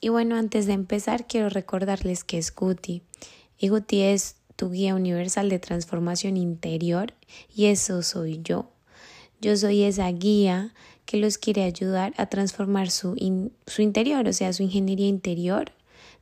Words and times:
Y 0.00 0.10
bueno, 0.10 0.36
antes 0.36 0.66
de 0.66 0.74
empezar, 0.74 1.26
quiero 1.26 1.48
recordarles 1.48 2.24
que 2.24 2.38
es 2.38 2.54
Guti. 2.54 3.02
Y 3.58 3.68
Guti 3.68 4.02
es 4.02 4.36
tu 4.56 4.70
guía 4.70 4.94
universal 4.94 5.48
de 5.48 5.58
transformación 5.58 6.36
interior 6.36 7.14
y 7.54 7.66
eso 7.66 8.02
soy 8.02 8.40
yo. 8.42 8.70
Yo 9.40 9.56
soy 9.56 9.82
esa 9.82 10.10
guía 10.10 10.74
que 11.04 11.16
los 11.16 11.38
quiere 11.38 11.64
ayudar 11.64 12.12
a 12.16 12.26
transformar 12.26 12.90
su, 12.90 13.14
su 13.66 13.82
interior, 13.82 14.26
o 14.26 14.32
sea, 14.32 14.52
su 14.52 14.62
ingeniería 14.62 15.08
interior 15.08 15.72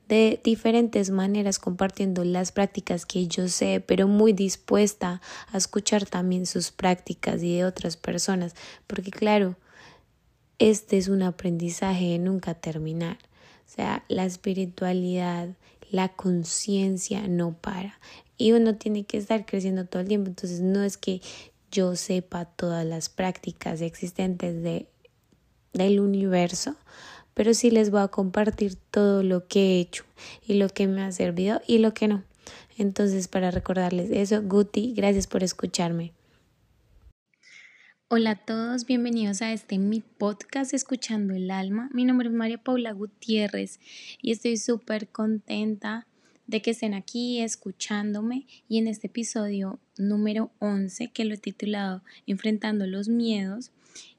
de 0.08 0.40
diferentes 0.44 1.10
maneras 1.10 1.58
compartiendo 1.58 2.24
las 2.24 2.52
prácticas 2.52 3.06
que 3.06 3.26
yo 3.26 3.48
sé, 3.48 3.82
pero 3.84 4.06
muy 4.06 4.32
dispuesta 4.32 5.20
a 5.52 5.56
escuchar 5.56 6.06
también 6.06 6.46
sus 6.46 6.70
prácticas 6.70 7.42
y 7.42 7.56
de 7.56 7.64
otras 7.64 7.96
personas, 7.96 8.54
porque 8.86 9.10
claro, 9.10 9.56
este 10.58 10.96
es 10.98 11.08
un 11.08 11.22
aprendizaje 11.22 12.10
de 12.10 12.18
nunca 12.18 12.54
terminar. 12.54 13.18
Sea, 13.76 14.04
la 14.08 14.24
espiritualidad, 14.24 15.50
la 15.90 16.08
conciencia 16.08 17.28
no 17.28 17.54
para 17.54 18.00
y 18.38 18.52
uno 18.52 18.76
tiene 18.76 19.04
que 19.04 19.18
estar 19.18 19.46
creciendo 19.46 19.86
todo 19.86 20.02
el 20.02 20.08
tiempo. 20.08 20.28
Entonces 20.28 20.60
no 20.60 20.82
es 20.82 20.96
que 20.96 21.20
yo 21.70 21.96
sepa 21.96 22.44
todas 22.44 22.84
las 22.84 23.08
prácticas 23.08 23.80
existentes 23.80 24.62
de, 24.62 24.86
del 25.72 26.00
universo, 26.00 26.76
pero 27.34 27.54
sí 27.54 27.70
les 27.70 27.90
voy 27.90 28.00
a 28.00 28.08
compartir 28.08 28.76
todo 28.90 29.22
lo 29.22 29.46
que 29.46 29.60
he 29.60 29.80
hecho 29.80 30.04
y 30.46 30.54
lo 30.54 30.68
que 30.68 30.86
me 30.86 31.02
ha 31.02 31.12
servido 31.12 31.60
y 31.66 31.78
lo 31.78 31.92
que 31.92 32.08
no. 32.08 32.24
Entonces, 32.78 33.28
para 33.28 33.50
recordarles 33.50 34.10
eso, 34.10 34.42
Guti, 34.42 34.92
gracias 34.94 35.26
por 35.26 35.42
escucharme. 35.42 36.12
Hola 38.08 38.30
a 38.30 38.36
todos, 38.36 38.86
bienvenidos 38.86 39.42
a 39.42 39.52
este 39.52 39.78
mi 39.78 39.98
podcast 39.98 40.72
Escuchando 40.72 41.34
el 41.34 41.50
Alma. 41.50 41.90
Mi 41.92 42.04
nombre 42.04 42.28
es 42.28 42.34
María 42.34 42.56
Paula 42.56 42.92
Gutiérrez 42.92 43.80
y 44.22 44.30
estoy 44.30 44.58
súper 44.58 45.08
contenta 45.08 46.06
de 46.46 46.62
que 46.62 46.70
estén 46.70 46.94
aquí 46.94 47.40
escuchándome 47.40 48.46
y 48.68 48.78
en 48.78 48.86
este 48.86 49.08
episodio 49.08 49.80
número 49.98 50.52
11 50.60 51.08
que 51.08 51.24
lo 51.24 51.34
he 51.34 51.38
titulado 51.38 52.04
Enfrentando 52.28 52.86
los 52.86 53.08
miedos 53.08 53.72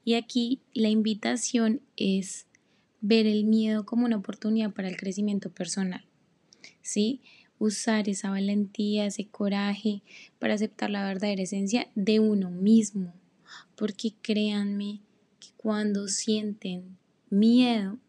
y 0.04 0.16
aquí 0.16 0.60
la 0.74 0.90
invitación 0.90 1.80
es 1.96 2.46
ver 3.00 3.26
el 3.26 3.46
miedo 3.46 3.86
como 3.86 4.04
una 4.06 4.18
oportunidad 4.18 4.74
para 4.74 4.90
el 4.90 4.98
crecimiento 4.98 5.50
personal. 5.50 6.04
¿Sí? 6.82 7.22
Usar 7.58 8.10
esa 8.10 8.32
valentía, 8.32 9.06
ese 9.06 9.28
coraje 9.28 10.02
para 10.40 10.56
aceptar 10.56 10.90
la 10.90 11.06
verdadera 11.06 11.44
esencia 11.44 11.88
de 11.96 12.20
uno 12.20 12.52
mismo. 12.52 13.14
Porque 13.78 14.14
créanme 14.22 15.00
que 15.40 15.50
cuando 15.56 16.10
sienten 16.10 16.98
miedo 17.30 18.00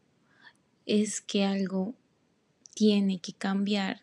es 0.86 1.20
que 1.20 1.44
algo 1.44 1.94
tiene 2.74 3.20
que 3.20 3.34
cambiar. 3.34 4.00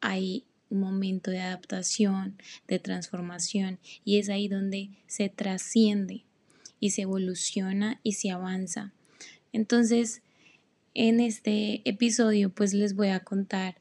Hay 0.00 0.44
un 0.70 0.80
momento 0.80 1.30
de 1.30 1.40
adaptación, 1.40 2.36
de 2.66 2.78
transformación 2.78 3.78
y 4.04 4.18
es 4.18 4.30
ahí 4.30 4.48
donde 4.48 4.90
se 5.06 5.28
trasciende 5.28 6.24
y 6.80 6.90
se 6.90 7.02
evoluciona 7.02 8.00
y 8.02 8.12
se 8.12 8.30
avanza. 8.30 8.92
Entonces, 9.52 10.22
en 10.94 11.20
este 11.20 11.82
episodio 11.88 12.50
pues 12.50 12.72
les 12.72 12.94
voy 12.94 13.08
a 13.08 13.20
contar, 13.20 13.76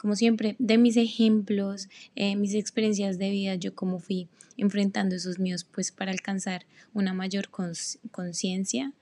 como 0.00 0.16
siempre, 0.16 0.56
de 0.58 0.78
mis 0.78 0.96
ejemplos, 0.96 1.90
eh, 2.16 2.34
mis 2.34 2.54
experiencias 2.54 3.18
de 3.18 3.28
vida, 3.28 3.56
yo 3.56 3.74
cómo 3.74 3.98
fui 3.98 4.28
enfrentando 4.56 5.14
esos 5.14 5.38
míos 5.38 5.66
pues 5.70 5.92
para 5.92 6.10
alcanzar 6.10 6.64
una 6.94 7.12
mayor 7.12 7.50
conciencia. 7.50 8.94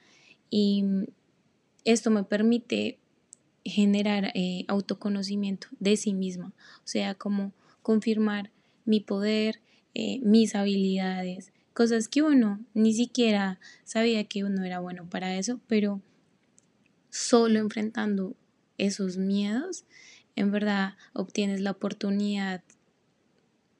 Y 0.50 0.84
esto 1.84 2.10
me 2.10 2.24
permite 2.24 2.98
generar 3.64 4.32
eh, 4.34 4.64
autoconocimiento 4.66 5.68
de 5.78 5.96
sí 5.96 6.14
misma, 6.14 6.52
o 6.78 6.88
sea, 6.88 7.14
como 7.14 7.52
confirmar 7.80 8.50
mi 8.84 8.98
poder, 8.98 9.60
eh, 9.94 10.18
mis 10.24 10.56
habilidades, 10.56 11.52
cosas 11.74 12.08
que 12.08 12.22
uno 12.22 12.58
ni 12.74 12.92
siquiera 12.92 13.60
sabía 13.84 14.24
que 14.24 14.42
uno 14.42 14.64
era 14.64 14.80
bueno 14.80 15.08
para 15.08 15.36
eso, 15.36 15.60
pero 15.68 16.02
solo 17.08 17.60
enfrentando 17.60 18.34
esos 18.78 19.16
miedos, 19.16 19.84
en 20.38 20.52
verdad 20.52 20.94
obtienes 21.14 21.60
la 21.60 21.72
oportunidad 21.72 22.62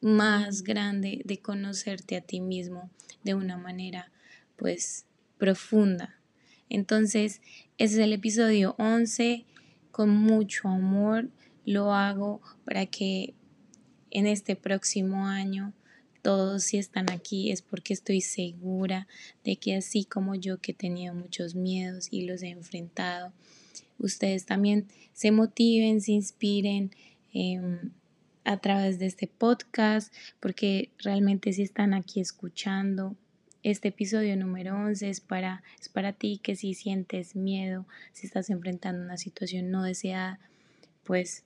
más 0.01 0.63
grande 0.63 1.23
de 1.25 1.39
conocerte 1.39 2.17
a 2.17 2.21
ti 2.21 2.41
mismo 2.41 2.91
de 3.23 3.35
una 3.35 3.57
manera 3.57 4.11
pues 4.57 5.07
profunda. 5.39 6.17
Entonces, 6.69 7.41
ese 7.79 7.95
es 7.95 8.01
el 8.01 8.13
episodio 8.13 8.75
11 8.79 9.45
con 9.93 10.11
mucho 10.11 10.69
amor. 10.69 11.29
Lo 11.65 11.95
hago 11.95 12.41
para 12.65 12.87
que 12.87 13.35
en 14.11 14.27
este 14.27 14.57
próximo 14.57 15.29
año 15.29 15.73
todos 16.23 16.65
si 16.65 16.79
están 16.79 17.09
aquí 17.13 17.53
es 17.53 17.63
porque 17.63 17.95
estoy 17.95 18.21
segura 18.21 19.07
de 19.45 19.57
que 19.57 19.77
así 19.77 20.05
como 20.05 20.35
yo 20.35 20.59
que 20.59 20.73
he 20.73 20.75
tenido 20.75 21.15
muchos 21.15 21.55
miedos 21.55 22.09
y 22.11 22.23
los 22.23 22.43
he 22.43 22.49
enfrentado, 22.49 23.33
ustedes 23.99 24.47
también 24.47 24.87
se 25.13 25.31
motiven, 25.31 26.01
se 26.01 26.13
inspiren 26.13 26.91
em, 27.33 27.91
a 28.45 28.57
través 28.59 28.99
de 28.99 29.07
este 29.07 29.27
podcast, 29.27 30.13
porque 30.41 30.91
realmente 30.99 31.53
si 31.53 31.63
están 31.63 31.95
aquí 31.95 32.21
escuchando, 32.21 33.17
este 33.63 33.89
episodio 33.89 34.37
número 34.37 34.77
11 34.77 35.11
es 35.11 35.21
para, 35.21 35.63
es 35.81 35.89
para 35.89 36.13
ti 36.13 36.41
que 36.43 36.55
si 36.55 36.75
sientes 36.75 37.35
miedo, 37.35 37.87
si 38.13 38.27
estás 38.27 38.51
enfrentando 38.51 39.03
una 39.03 39.17
situación 39.17 39.71
no 39.71 39.83
deseada, 39.83 40.39
pues 41.05 41.45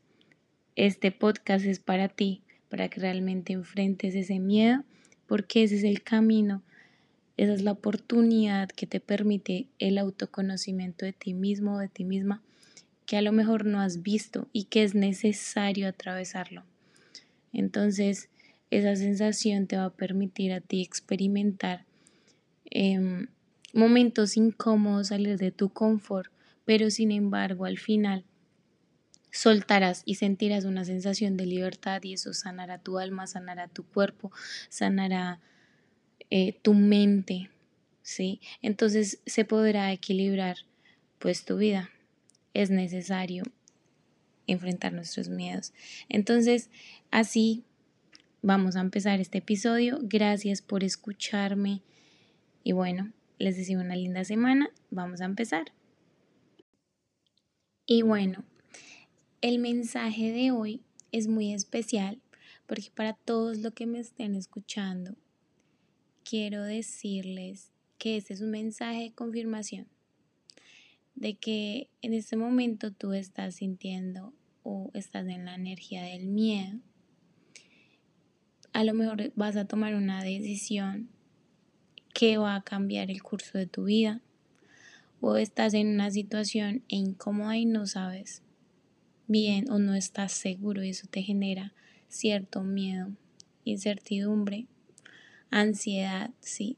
este 0.76 1.10
podcast 1.10 1.64
es 1.64 1.80
para 1.80 2.08
ti 2.08 2.42
para 2.72 2.88
que 2.88 3.00
realmente 3.00 3.52
enfrentes 3.52 4.14
ese 4.14 4.38
miedo, 4.38 4.82
porque 5.26 5.62
ese 5.62 5.76
es 5.76 5.84
el 5.84 6.02
camino, 6.02 6.62
esa 7.36 7.54
es 7.54 7.62
la 7.62 7.72
oportunidad 7.72 8.68
que 8.68 8.86
te 8.86 9.00
permite 9.00 9.66
el 9.78 9.98
autoconocimiento 9.98 11.04
de 11.04 11.12
ti 11.12 11.34
mismo 11.34 11.76
o 11.76 11.78
de 11.78 11.88
ti 11.88 12.04
misma, 12.04 12.42
que 13.06 13.16
a 13.16 13.22
lo 13.22 13.32
mejor 13.32 13.64
no 13.64 13.80
has 13.80 14.02
visto 14.02 14.48
y 14.52 14.64
que 14.64 14.82
es 14.82 14.94
necesario 14.94 15.88
atravesarlo. 15.88 16.64
Entonces, 17.52 18.28
esa 18.70 18.96
sensación 18.96 19.66
te 19.66 19.76
va 19.76 19.86
a 19.86 19.94
permitir 19.94 20.52
a 20.52 20.60
ti 20.60 20.82
experimentar 20.82 21.84
em, 22.64 23.28
momentos 23.74 24.36
incómodos, 24.36 25.08
salir 25.08 25.38
de 25.38 25.50
tu 25.50 25.68
confort, 25.68 26.30
pero 26.64 26.90
sin 26.90 27.10
embargo 27.10 27.64
al 27.64 27.78
final 27.78 28.24
soltarás 29.30 30.02
y 30.04 30.16
sentirás 30.16 30.64
una 30.64 30.84
sensación 30.84 31.36
de 31.36 31.46
libertad 31.46 32.02
y 32.02 32.14
eso 32.14 32.32
sanará 32.34 32.78
tu 32.78 32.98
alma, 32.98 33.26
sanará 33.26 33.68
tu 33.68 33.84
cuerpo, 33.84 34.30
sanará 34.68 35.40
eh, 36.34 36.58
tu 36.62 36.72
mente, 36.72 37.50
¿sí? 38.00 38.40
Entonces 38.62 39.20
se 39.26 39.44
podrá 39.44 39.92
equilibrar 39.92 40.56
pues 41.18 41.44
tu 41.44 41.58
vida. 41.58 41.90
Es 42.54 42.70
necesario 42.70 43.42
enfrentar 44.46 44.94
nuestros 44.94 45.28
miedos. 45.28 45.74
Entonces, 46.08 46.70
así 47.10 47.64
vamos 48.40 48.76
a 48.76 48.80
empezar 48.80 49.20
este 49.20 49.38
episodio. 49.38 49.98
Gracias 50.00 50.62
por 50.62 50.84
escucharme 50.84 51.82
y 52.64 52.72
bueno, 52.72 53.12
les 53.38 53.58
deseo 53.58 53.80
una 53.80 53.94
linda 53.94 54.24
semana. 54.24 54.70
Vamos 54.88 55.20
a 55.20 55.26
empezar. 55.26 55.74
Y 57.84 58.00
bueno, 58.00 58.42
el 59.42 59.58
mensaje 59.58 60.32
de 60.32 60.50
hoy 60.50 60.80
es 61.10 61.28
muy 61.28 61.52
especial 61.52 62.22
porque 62.66 62.90
para 62.94 63.12
todos 63.12 63.58
los 63.58 63.74
que 63.74 63.84
me 63.84 63.98
estén 63.98 64.34
escuchando, 64.34 65.14
quiero 66.24 66.62
decirles 66.62 67.70
que 67.98 68.16
este 68.16 68.34
es 68.34 68.40
un 68.40 68.50
mensaje 68.50 69.02
de 69.02 69.12
confirmación 69.12 69.86
de 71.14 71.34
que 71.34 71.88
en 72.00 72.14
este 72.14 72.36
momento 72.36 72.92
tú 72.92 73.12
estás 73.12 73.56
sintiendo 73.56 74.32
o 74.62 74.90
estás 74.94 75.26
en 75.28 75.44
la 75.44 75.54
energía 75.54 76.02
del 76.02 76.26
miedo. 76.26 76.78
A 78.72 78.84
lo 78.84 78.94
mejor 78.94 79.32
vas 79.36 79.56
a 79.56 79.66
tomar 79.66 79.94
una 79.94 80.22
decisión 80.22 81.10
que 82.14 82.38
va 82.38 82.56
a 82.56 82.62
cambiar 82.62 83.10
el 83.10 83.22
curso 83.22 83.58
de 83.58 83.66
tu 83.66 83.84
vida 83.84 84.20
o 85.20 85.36
estás 85.36 85.74
en 85.74 85.88
una 85.88 86.10
situación 86.10 86.82
incómoda 86.88 87.56
y 87.56 87.66
no 87.66 87.86
sabes 87.86 88.42
bien 89.26 89.70
o 89.70 89.78
no 89.78 89.94
estás 89.94 90.32
seguro 90.32 90.82
y 90.82 90.90
eso 90.90 91.06
te 91.10 91.22
genera 91.22 91.72
cierto 92.08 92.62
miedo, 92.62 93.12
incertidumbre, 93.64 94.66
ansiedad, 95.52 96.30
sí. 96.40 96.76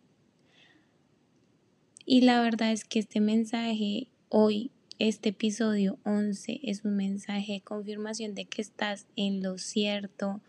Y 2.04 2.20
la 2.20 2.42
verdad 2.42 2.72
es 2.72 2.84
que 2.84 2.98
este 2.98 3.20
mensaje 3.20 4.08
hoy, 4.28 4.70
este 4.98 5.30
episodio 5.30 5.98
11, 6.04 6.60
es 6.62 6.84
un 6.84 6.96
mensaje 6.96 7.54
de 7.54 7.60
confirmación 7.62 8.34
de 8.34 8.44
que 8.44 8.60
estás 8.60 9.06
en 9.16 9.42
lo 9.42 9.56
cierto, 9.56 10.42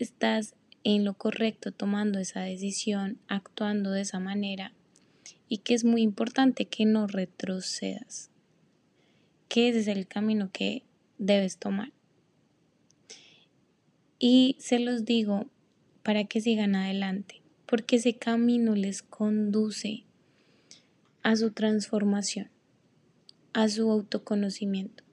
estás 0.00 0.56
en 0.82 1.04
lo 1.04 1.14
correcto 1.14 1.70
tomando 1.70 2.18
esa 2.18 2.40
decisión, 2.40 3.18
actuando 3.28 3.92
de 3.92 4.00
esa 4.00 4.18
manera 4.18 4.72
y 5.48 5.58
que 5.58 5.74
es 5.74 5.84
muy 5.84 6.02
importante 6.02 6.64
que 6.64 6.84
no 6.84 7.06
retrocedas 7.06 8.32
que 9.52 9.68
ese 9.68 9.80
es 9.80 9.88
el 9.88 10.06
camino 10.06 10.48
que 10.50 10.82
debes 11.18 11.58
tomar. 11.58 11.92
Y 14.18 14.56
se 14.58 14.78
los 14.78 15.04
digo 15.04 15.44
para 16.02 16.24
que 16.24 16.40
sigan 16.40 16.74
adelante, 16.74 17.42
porque 17.66 17.96
ese 17.96 18.14
camino 18.14 18.74
les 18.74 19.02
conduce 19.02 20.04
a 21.22 21.36
su 21.36 21.52
transformación, 21.52 22.50
a 23.52 23.68
su 23.68 23.90
autoconocimiento, 23.90 25.04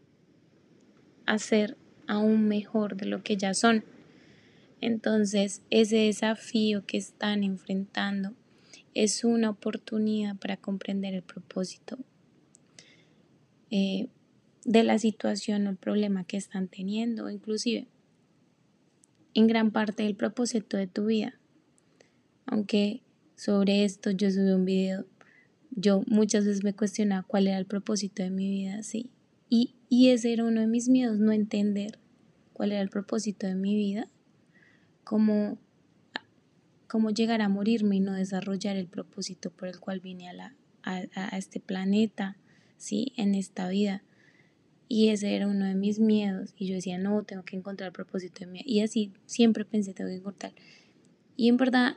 a 1.26 1.38
ser 1.38 1.78
aún 2.08 2.48
mejor 2.48 2.96
de 2.96 3.06
lo 3.06 3.22
que 3.24 3.38
ya 3.38 3.54
son. 3.54 3.84
Entonces, 4.82 5.62
ese 5.70 5.98
desafío 5.98 6.86
que 6.86 6.98
están 6.98 7.44
enfrentando 7.44 8.34
es 8.96 9.24
una 9.24 9.52
oportunidad 9.52 10.36
para 10.38 10.58
comprender 10.58 11.14
el 11.14 11.22
propósito 11.22 12.00
eh, 13.70 14.08
de 14.66 14.84
la 14.84 14.98
situación 14.98 15.68
o 15.68 15.70
el 15.70 15.78
problema 15.78 16.24
que 16.24 16.38
están 16.38 16.68
teniendo, 16.68 17.30
inclusive 17.30 17.88
en 19.34 19.48
gran 19.48 19.72
parte 19.72 20.04
del 20.04 20.16
propósito 20.16 20.78
de 20.78 20.88
tu 20.88 21.06
vida. 21.06 21.40
Aunque 22.46 23.02
sobre 23.36 23.84
esto 23.84 24.12
yo 24.12 24.30
subí 24.32 24.52
un 24.52 24.66
video, 24.66 25.06
yo 25.72 26.04
muchas 26.08 26.46
veces 26.46 26.64
me 26.64 26.74
cuestionaba 26.74 27.24
cuál 27.24 27.48
era 27.48 27.58
el 27.58 27.66
propósito 27.66 28.24
de 28.24 28.32
mi 28.32 28.50
vida, 28.50 28.84
sí. 28.84 29.12
Y, 29.50 29.76
y 29.88 30.10
ese 30.10 30.34
era 30.34 30.46
uno 30.46 30.62
de 30.62 30.68
mis 30.68 30.90
miedos, 30.90 31.20
no 31.20 31.32
entender 31.32 32.00
cuál 32.54 32.72
era 32.72 32.82
el 32.82 32.90
propósito 32.90 33.48
de 33.48 33.56
mi 33.56 33.76
vida, 33.76 34.10
cómo, 35.04 35.58
cómo 36.88 37.12
llegar 37.12 37.42
a 37.42 37.50
morirme 37.50 37.96
y 37.98 38.00
no 38.00 38.14
desarrollar 38.14 38.76
el 38.76 38.88
propósito 38.88 39.52
por 39.52 39.68
el 39.68 39.80
cual 39.80 40.00
vine 40.00 40.30
a, 40.30 40.34
la, 40.34 40.56
a, 40.84 41.02
a 41.16 41.38
este 41.38 41.60
planeta, 41.60 42.38
¿sí? 42.78 43.14
En 43.16 43.36
esta 43.36 43.70
vida. 43.70 44.04
Y 44.92 45.10
ese 45.10 45.36
era 45.36 45.48
uno 45.48 45.66
de 45.66 45.76
mis 45.76 46.00
miedos. 46.00 46.54
Y 46.58 46.68
yo 46.68 46.76
decía, 46.76 46.98
no, 46.98 47.24
tengo 47.24 47.44
que 47.44 47.56
encontrar 47.56 47.88
el 47.88 47.94
propósito 47.94 48.40
de 48.40 48.48
mi. 48.48 48.62
Y 48.66 48.82
así 48.82 49.14
siempre 49.28 49.64
pensé, 49.64 49.94
tengo 49.94 50.10
que 50.10 50.18
encontrar. 50.18 50.54
Y 51.38 51.48
en 51.48 51.58
verdad, 51.58 51.96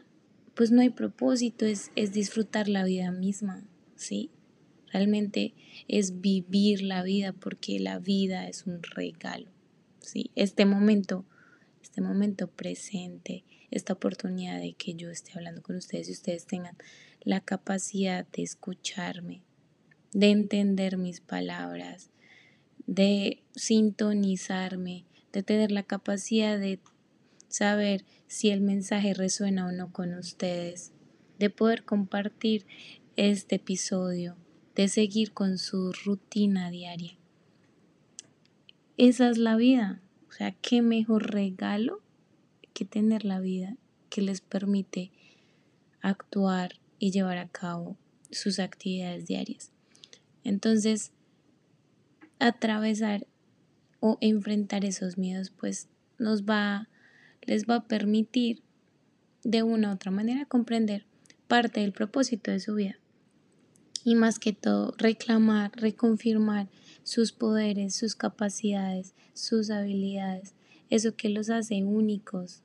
pues 0.54 0.70
no 0.70 0.82
hay 0.82 0.90
propósito, 0.90 1.64
es, 1.64 1.90
es 1.96 2.12
disfrutar 2.12 2.68
la 2.68 2.84
vida 2.84 3.10
misma, 3.10 3.64
¿sí? 3.96 4.30
Realmente 4.92 5.54
es 5.88 6.20
vivir 6.20 6.82
la 6.82 7.02
vida 7.02 7.32
porque 7.32 7.80
la 7.80 7.98
vida 7.98 8.46
es 8.46 8.66
un 8.66 8.82
regalo, 8.82 9.50
¿sí? 10.00 10.30
Este 10.34 10.66
momento, 10.66 11.24
este 11.82 12.02
momento 12.02 12.46
presente, 12.46 13.44
esta 13.70 13.94
oportunidad 13.94 14.60
de 14.60 14.74
que 14.74 14.94
yo 14.94 15.10
esté 15.10 15.32
hablando 15.34 15.62
con 15.62 15.76
ustedes 15.76 16.10
y 16.10 16.12
ustedes 16.12 16.46
tengan 16.46 16.76
la 17.22 17.40
capacidad 17.40 18.26
de 18.28 18.42
escucharme, 18.42 19.42
de 20.12 20.30
entender 20.30 20.98
mis 20.98 21.20
palabras, 21.20 22.11
de 22.86 23.42
sintonizarme, 23.54 25.04
de 25.32 25.42
tener 25.42 25.70
la 25.70 25.82
capacidad 25.82 26.58
de 26.58 26.80
saber 27.48 28.04
si 28.26 28.50
el 28.50 28.60
mensaje 28.60 29.14
resuena 29.14 29.66
o 29.66 29.72
no 29.72 29.92
con 29.92 30.14
ustedes, 30.14 30.92
de 31.38 31.50
poder 31.50 31.84
compartir 31.84 32.66
este 33.16 33.56
episodio, 33.56 34.36
de 34.74 34.88
seguir 34.88 35.32
con 35.32 35.58
su 35.58 35.92
rutina 35.92 36.70
diaria. 36.70 37.16
Esa 38.96 39.28
es 39.28 39.38
la 39.38 39.56
vida. 39.56 40.00
O 40.28 40.32
sea, 40.32 40.52
qué 40.52 40.80
mejor 40.80 41.32
regalo 41.32 42.00
que 42.72 42.84
tener 42.84 43.24
la 43.24 43.40
vida 43.40 43.76
que 44.08 44.22
les 44.22 44.40
permite 44.40 45.10
actuar 46.00 46.78
y 46.98 47.10
llevar 47.10 47.38
a 47.38 47.48
cabo 47.48 47.96
sus 48.30 48.58
actividades 48.58 49.26
diarias. 49.26 49.72
Entonces, 50.44 51.12
atravesar 52.42 53.26
o 54.00 54.18
enfrentar 54.20 54.84
esos 54.84 55.16
miedos, 55.16 55.50
pues 55.50 55.88
nos 56.18 56.44
va, 56.44 56.88
les 57.42 57.66
va 57.66 57.76
a 57.76 57.84
permitir 57.86 58.62
de 59.44 59.62
una 59.62 59.90
u 59.90 59.94
otra 59.94 60.10
manera 60.10 60.44
comprender 60.44 61.06
parte 61.46 61.80
del 61.80 61.92
propósito 61.92 62.50
de 62.50 62.60
su 62.60 62.74
vida. 62.74 62.98
Y 64.04 64.16
más 64.16 64.40
que 64.40 64.52
todo, 64.52 64.94
reclamar, 64.98 65.70
reconfirmar 65.76 66.68
sus 67.04 67.30
poderes, 67.30 67.94
sus 67.94 68.16
capacidades, 68.16 69.14
sus 69.34 69.70
habilidades, 69.70 70.54
eso 70.90 71.14
que 71.14 71.28
los 71.28 71.48
hace 71.48 71.84
únicos, 71.84 72.62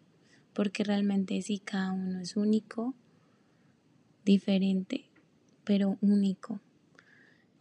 porque 0.53 0.83
realmente 0.83 1.39
sí 1.43 1.59
cada 1.59 1.91
uno 1.91 2.19
es 2.19 2.35
único, 2.35 2.95
diferente, 4.25 5.05
pero 5.63 5.97
único. 6.01 6.59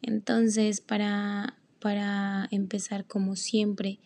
Entonces, 0.01 0.81
para 0.81 1.59
para 1.87 2.49
empezar, 2.51 3.05
como 3.05 3.37
siempre, 3.37 4.01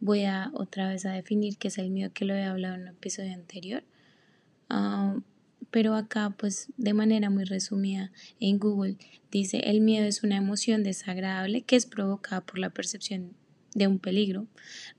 voy 0.00 0.24
a 0.24 0.50
otra 0.54 0.88
vez 0.88 1.04
a 1.04 1.12
definir 1.12 1.58
qué 1.58 1.68
es 1.68 1.76
el 1.76 1.90
miedo 1.90 2.10
que 2.14 2.24
lo 2.24 2.32
he 2.32 2.42
hablado 2.42 2.76
en 2.76 2.80
un 2.80 2.88
episodio 2.88 3.34
anterior. 3.34 3.84
Ah, 4.70 5.18
pero 5.70 5.94
acá, 5.96 6.34
pues 6.38 6.72
de 6.78 6.94
manera 6.94 7.28
muy 7.28 7.44
resumida, 7.44 8.10
en 8.40 8.58
Google 8.58 8.96
dice, 9.30 9.58
el 9.58 9.82
miedo 9.82 10.06
es 10.06 10.22
una 10.22 10.38
emoción 10.38 10.82
desagradable 10.82 11.60
que 11.60 11.76
es 11.76 11.84
provocada 11.84 12.40
por 12.40 12.58
la 12.58 12.70
percepción 12.70 13.34
de 13.74 13.86
un 13.86 13.98
peligro, 13.98 14.46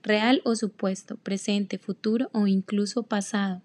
real 0.04 0.40
o 0.44 0.54
supuesto, 0.54 1.16
presente, 1.16 1.76
futuro 1.76 2.30
o 2.32 2.46
incluso 2.46 3.02
pasado. 3.02 3.62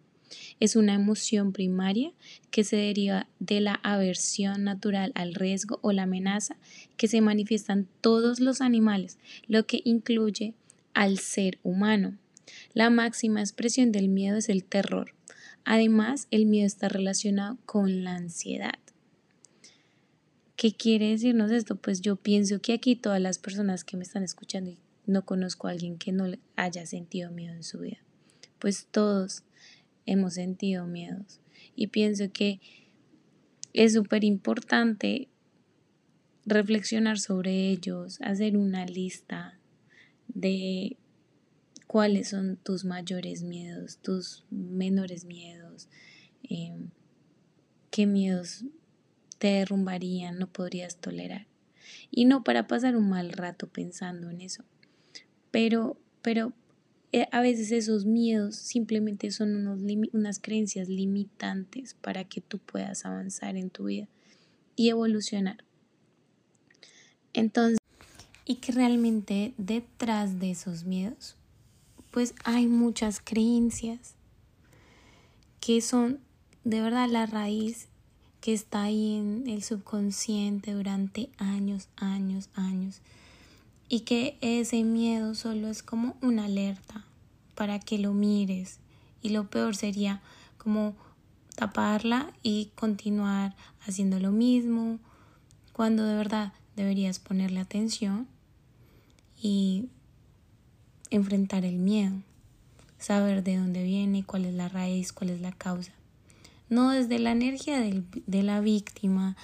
Es 0.59 0.75
una 0.75 0.93
emoción 0.93 1.51
primaria 1.51 2.11
que 2.51 2.63
se 2.63 2.75
deriva 2.75 3.27
de 3.39 3.61
la 3.61 3.75
aversión 3.83 4.63
natural 4.63 5.11
al 5.15 5.33
riesgo 5.35 5.79
o 5.81 5.91
la 5.91 6.03
amenaza 6.03 6.55
que 6.97 7.07
se 7.07 7.21
manifiestan 7.21 7.87
todos 8.01 8.39
los 8.39 8.61
animales, 8.61 9.17
lo 9.47 9.65
que 9.65 9.81
incluye 9.83 10.53
al 10.93 11.17
ser 11.19 11.59
humano. 11.63 12.17
La 12.73 12.89
máxima 12.89 13.41
expresión 13.41 13.91
del 13.91 14.07
miedo 14.07 14.37
es 14.37 14.49
el 14.49 14.63
terror. 14.63 15.13
Además, 15.65 16.27
el 16.31 16.45
miedo 16.45 16.67
está 16.67 16.89
relacionado 16.89 17.57
con 17.65 18.03
la 18.03 18.15
ansiedad. 18.15 18.73
¿Qué 20.55 20.73
quiere 20.73 21.09
decirnos 21.09 21.51
esto? 21.51 21.75
Pues 21.75 22.01
yo 22.01 22.15
pienso 22.15 22.61
que 22.61 22.73
aquí 22.73 22.95
todas 22.95 23.19
las 23.19 23.37
personas 23.37 23.83
que 23.83 23.97
me 23.97 24.03
están 24.03 24.23
escuchando 24.23 24.69
y 24.69 24.77
no 25.05 25.25
conozco 25.25 25.67
a 25.67 25.71
alguien 25.71 25.97
que 25.97 26.11
no 26.11 26.25
haya 26.55 26.85
sentido 26.85 27.31
miedo 27.31 27.53
en 27.53 27.63
su 27.63 27.79
vida, 27.79 27.97
pues 28.59 28.87
todos 28.89 29.43
hemos 30.05 30.35
sentido 30.35 30.85
miedos. 30.85 31.39
Y 31.75 31.87
pienso 31.87 32.31
que 32.31 32.59
es 33.73 33.93
súper 33.93 34.23
importante 34.23 35.29
reflexionar 36.45 37.19
sobre 37.19 37.69
ellos, 37.69 38.19
hacer 38.21 38.57
una 38.57 38.85
lista 38.85 39.59
de 40.27 40.97
cuáles 41.87 42.29
son 42.29 42.57
tus 42.57 42.85
mayores 42.85 43.43
miedos, 43.43 43.97
tus 44.01 44.45
menores 44.49 45.25
miedos, 45.25 45.87
em, 46.43 46.89
qué 47.91 48.05
miedos 48.05 48.65
te 49.37 49.47
derrumbarían, 49.47 50.39
no 50.39 50.47
podrías 50.47 50.97
tolerar. 50.97 51.47
Y 52.11 52.25
no 52.25 52.43
para 52.43 52.67
pasar 52.67 52.95
un 52.95 53.09
mal 53.09 53.31
rato 53.31 53.67
pensando 53.67 54.29
en 54.29 54.41
eso, 54.41 54.63
pero, 55.51 55.97
pero 56.21 56.53
a 57.31 57.41
veces 57.41 57.71
esos 57.71 58.05
miedos 58.05 58.55
simplemente 58.55 59.29
son 59.31 59.55
unos 59.55 59.81
unas 60.13 60.39
creencias 60.39 60.89
limitantes 60.89 61.93
para 61.93 62.23
que 62.23 62.41
tú 62.41 62.57
puedas 62.57 63.05
avanzar 63.05 63.55
en 63.55 63.69
tu 63.69 63.85
vida 63.85 64.07
y 64.75 64.89
evolucionar. 64.89 65.63
Entonces, 67.33 67.77
y 68.45 68.55
que 68.55 68.71
realmente 68.71 69.53
detrás 69.57 70.39
de 70.39 70.51
esos 70.51 70.85
miedos, 70.85 71.35
pues 72.09 72.33
hay 72.43 72.67
muchas 72.67 73.19
creencias 73.19 74.15
que 75.59 75.81
son 75.81 76.19
de 76.63 76.81
verdad 76.81 77.09
la 77.09 77.25
raíz 77.25 77.87
que 78.41 78.53
está 78.53 78.83
ahí 78.83 79.15
en 79.15 79.47
el 79.47 79.63
subconsciente 79.63 80.73
durante 80.73 81.29
años, 81.37 81.89
años, 81.95 82.49
años 82.55 83.01
y 83.89 84.01
que 84.01 84.37
ese 84.41 84.83
miedo 84.83 85.35
solo 85.35 85.67
es 85.69 85.83
como 85.83 86.15
una 86.21 86.45
alerta 86.45 87.05
para 87.55 87.79
que 87.79 87.97
lo 87.97 88.13
mires 88.13 88.79
y 89.21 89.29
lo 89.29 89.49
peor 89.49 89.75
sería 89.75 90.21
como 90.57 90.95
taparla 91.55 92.33
y 92.41 92.71
continuar 92.75 93.55
haciendo 93.85 94.19
lo 94.19 94.31
mismo 94.31 94.99
cuando 95.71 96.05
de 96.05 96.15
verdad 96.15 96.53
deberías 96.75 97.19
ponerle 97.19 97.59
atención 97.59 98.27
y 99.41 99.89
enfrentar 101.09 101.65
el 101.65 101.77
miedo, 101.77 102.15
saber 102.97 103.43
de 103.43 103.57
dónde 103.57 103.83
viene, 103.83 104.23
cuál 104.23 104.45
es 104.45 104.53
la 104.53 104.69
raíz, 104.69 105.13
cuál 105.13 105.29
es 105.29 105.41
la 105.41 105.51
causa. 105.51 105.91
No 106.69 106.91
desde 106.91 107.19
la 107.19 107.31
energía 107.31 107.79
de 107.79 108.43
la 108.43 108.61
víctima, 108.61 109.35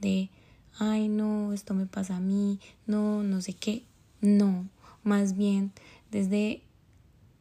de, 0.00 0.30
ay 0.78 1.08
no, 1.08 1.52
esto 1.52 1.74
me 1.74 1.86
pasa 1.86 2.16
a 2.16 2.20
mí, 2.20 2.60
no, 2.86 3.22
no 3.22 3.42
sé 3.42 3.52
qué. 3.52 3.82
No, 4.20 4.66
más 5.02 5.36
bien 5.36 5.72
desde 6.10 6.62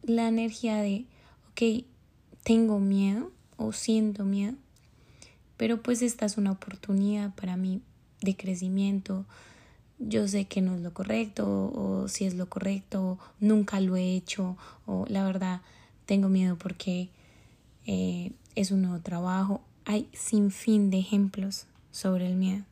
la 0.03 0.27
energía 0.27 0.77
de, 0.77 1.05
ok, 1.51 1.85
tengo 2.43 2.79
miedo 2.79 3.31
o 3.57 3.71
siento 3.73 4.25
miedo, 4.25 4.55
pero 5.57 5.81
pues 5.81 6.01
esta 6.01 6.25
es 6.25 6.37
una 6.37 6.51
oportunidad 6.51 7.33
para 7.35 7.57
mí 7.57 7.81
de 8.21 8.35
crecimiento, 8.35 9.25
yo 9.99 10.27
sé 10.27 10.45
que 10.45 10.61
no 10.61 10.75
es 10.75 10.81
lo 10.81 10.93
correcto 10.93 11.47
o 11.47 12.07
si 12.07 12.25
es 12.25 12.35
lo 12.35 12.47
correcto, 12.47 13.17
nunca 13.39 13.79
lo 13.79 13.95
he 13.95 14.15
hecho 14.15 14.55
o 14.85 15.05
la 15.07 15.23
verdad 15.23 15.61
tengo 16.05 16.29
miedo 16.29 16.55
porque 16.55 17.09
eh, 17.85 18.31
es 18.55 18.71
un 18.71 18.83
nuevo 18.83 18.99
trabajo. 18.99 19.61
Hay 19.85 20.07
sin 20.13 20.51
fin 20.51 20.89
de 20.91 20.99
ejemplos 20.99 21.65
sobre 21.91 22.27
el 22.27 22.35
miedo. 22.35 22.63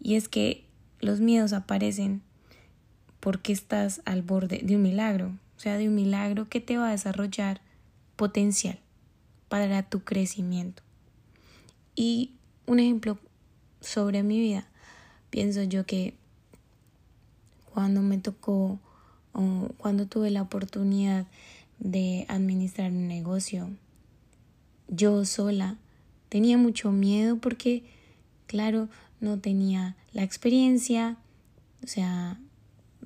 Y 0.00 0.14
es 0.16 0.28
que 0.28 0.64
los 1.00 1.20
miedos 1.20 1.52
aparecen 1.52 2.22
porque 3.20 3.52
estás 3.52 4.00
al 4.04 4.22
borde 4.22 4.60
de 4.62 4.76
un 4.76 4.82
milagro, 4.82 5.32
o 5.56 5.60
sea, 5.60 5.76
de 5.76 5.88
un 5.88 5.94
milagro 5.94 6.48
que 6.48 6.60
te 6.60 6.76
va 6.76 6.88
a 6.88 6.92
desarrollar 6.92 7.60
potencial 8.16 8.78
para 9.48 9.82
tu 9.82 10.00
crecimiento. 10.04 10.82
Y 11.94 12.32
un 12.66 12.78
ejemplo 12.78 13.18
sobre 13.80 14.22
mi 14.22 14.38
vida, 14.38 14.66
pienso 15.30 15.62
yo 15.62 15.84
que 15.86 16.14
cuando 17.72 18.02
me 18.02 18.18
tocó 18.18 18.78
o 19.32 19.68
cuando 19.78 20.06
tuve 20.06 20.30
la 20.30 20.42
oportunidad 20.42 21.26
de 21.78 22.26
administrar 22.28 22.90
un 22.90 23.08
negocio, 23.08 23.70
yo 24.88 25.24
sola 25.24 25.76
tenía 26.28 26.58
mucho 26.58 26.92
miedo 26.92 27.36
porque, 27.36 27.84
claro, 28.46 28.88
no 29.20 29.38
tenía 29.38 29.96
la 30.12 30.22
experiencia, 30.22 31.16
o 31.82 31.86
sea, 31.86 32.38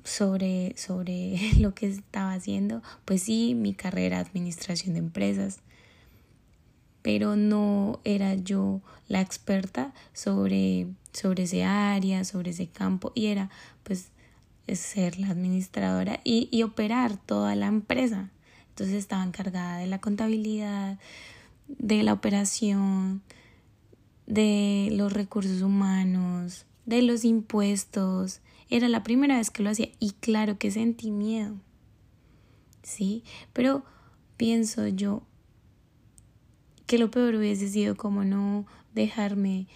sobre, 0.03 0.73
sobre 0.77 1.37
lo 1.59 1.73
que 1.73 1.87
estaba 1.87 2.33
haciendo, 2.33 2.81
pues 3.05 3.23
sí, 3.23 3.55
mi 3.55 3.73
carrera 3.73 4.19
administración 4.19 4.93
de 4.93 4.99
empresas, 4.99 5.59
pero 7.01 7.35
no 7.35 7.99
era 8.03 8.35
yo 8.35 8.81
la 9.07 9.21
experta 9.21 9.93
sobre, 10.13 10.87
sobre 11.11 11.43
ese 11.43 11.63
área, 11.65 12.23
sobre 12.23 12.51
ese 12.51 12.67
campo, 12.67 13.11
y 13.13 13.27
era 13.27 13.49
pues 13.83 14.09
ser 14.67 15.19
la 15.19 15.29
administradora 15.29 16.21
y, 16.23 16.47
y 16.49 16.63
operar 16.63 17.17
toda 17.17 17.55
la 17.55 17.67
empresa. 17.67 18.29
Entonces 18.69 18.95
estaba 18.95 19.23
encargada 19.23 19.77
de 19.77 19.87
la 19.87 19.99
contabilidad, 19.99 20.97
de 21.67 22.03
la 22.03 22.13
operación, 22.13 23.21
de 24.25 24.89
los 24.93 25.11
recursos 25.11 25.61
humanos, 25.61 26.65
de 26.85 27.01
los 27.01 27.25
impuestos. 27.25 28.41
Era 28.69 28.87
la 28.87 29.03
primera 29.03 29.37
vez 29.37 29.51
que 29.51 29.63
lo 29.63 29.69
hacía 29.69 29.89
y 29.99 30.11
claro 30.11 30.57
que 30.57 30.71
sentí 30.71 31.11
miedo. 31.11 31.55
Sí, 32.81 33.23
pero 33.53 33.83
pienso 34.37 34.87
yo 34.87 35.23
que 36.85 36.97
lo 36.97 37.09
peor 37.09 37.35
hubiese 37.35 37.69
sido 37.69 37.95
como 37.95 38.23
no 38.23 38.65
dejarme 38.93 39.67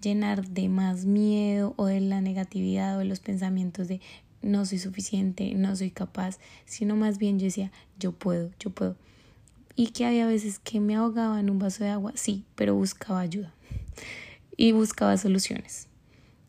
llenar 0.00 0.48
de 0.48 0.68
más 0.68 1.04
miedo 1.04 1.74
o 1.76 1.86
de 1.86 2.00
la 2.00 2.20
negatividad 2.20 2.96
o 2.96 2.98
de 3.00 3.04
los 3.06 3.20
pensamientos 3.20 3.88
de 3.88 4.00
no 4.42 4.66
soy 4.66 4.78
suficiente, 4.78 5.54
no 5.54 5.74
soy 5.74 5.90
capaz, 5.90 6.38
sino 6.64 6.96
más 6.96 7.18
bien 7.18 7.38
yo 7.38 7.46
decía 7.46 7.72
yo 7.98 8.12
puedo, 8.12 8.50
yo 8.60 8.70
puedo. 8.70 8.96
Y 9.74 9.88
que 9.88 10.06
había 10.06 10.26
veces 10.26 10.58
que 10.58 10.80
me 10.80 10.96
ahogaba 10.96 11.38
en 11.40 11.50
un 11.50 11.58
vaso 11.58 11.84
de 11.84 11.90
agua, 11.90 12.12
sí, 12.14 12.44
pero 12.54 12.74
buscaba 12.74 13.20
ayuda 13.20 13.52
y 14.56 14.72
buscaba 14.72 15.16
soluciones. 15.16 15.88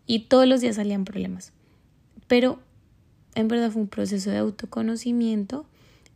Y 0.08 0.20
todos 0.22 0.48
los 0.48 0.62
días 0.62 0.78
salían 0.78 1.06
problemas. 1.06 1.52
Pero 2.28 2.60
en 3.36 3.48
verdad 3.48 3.70
fue 3.70 3.84
un 3.84 3.88
proceso 3.88 4.32
de 4.32 4.38
autoconocimiento 4.38 5.66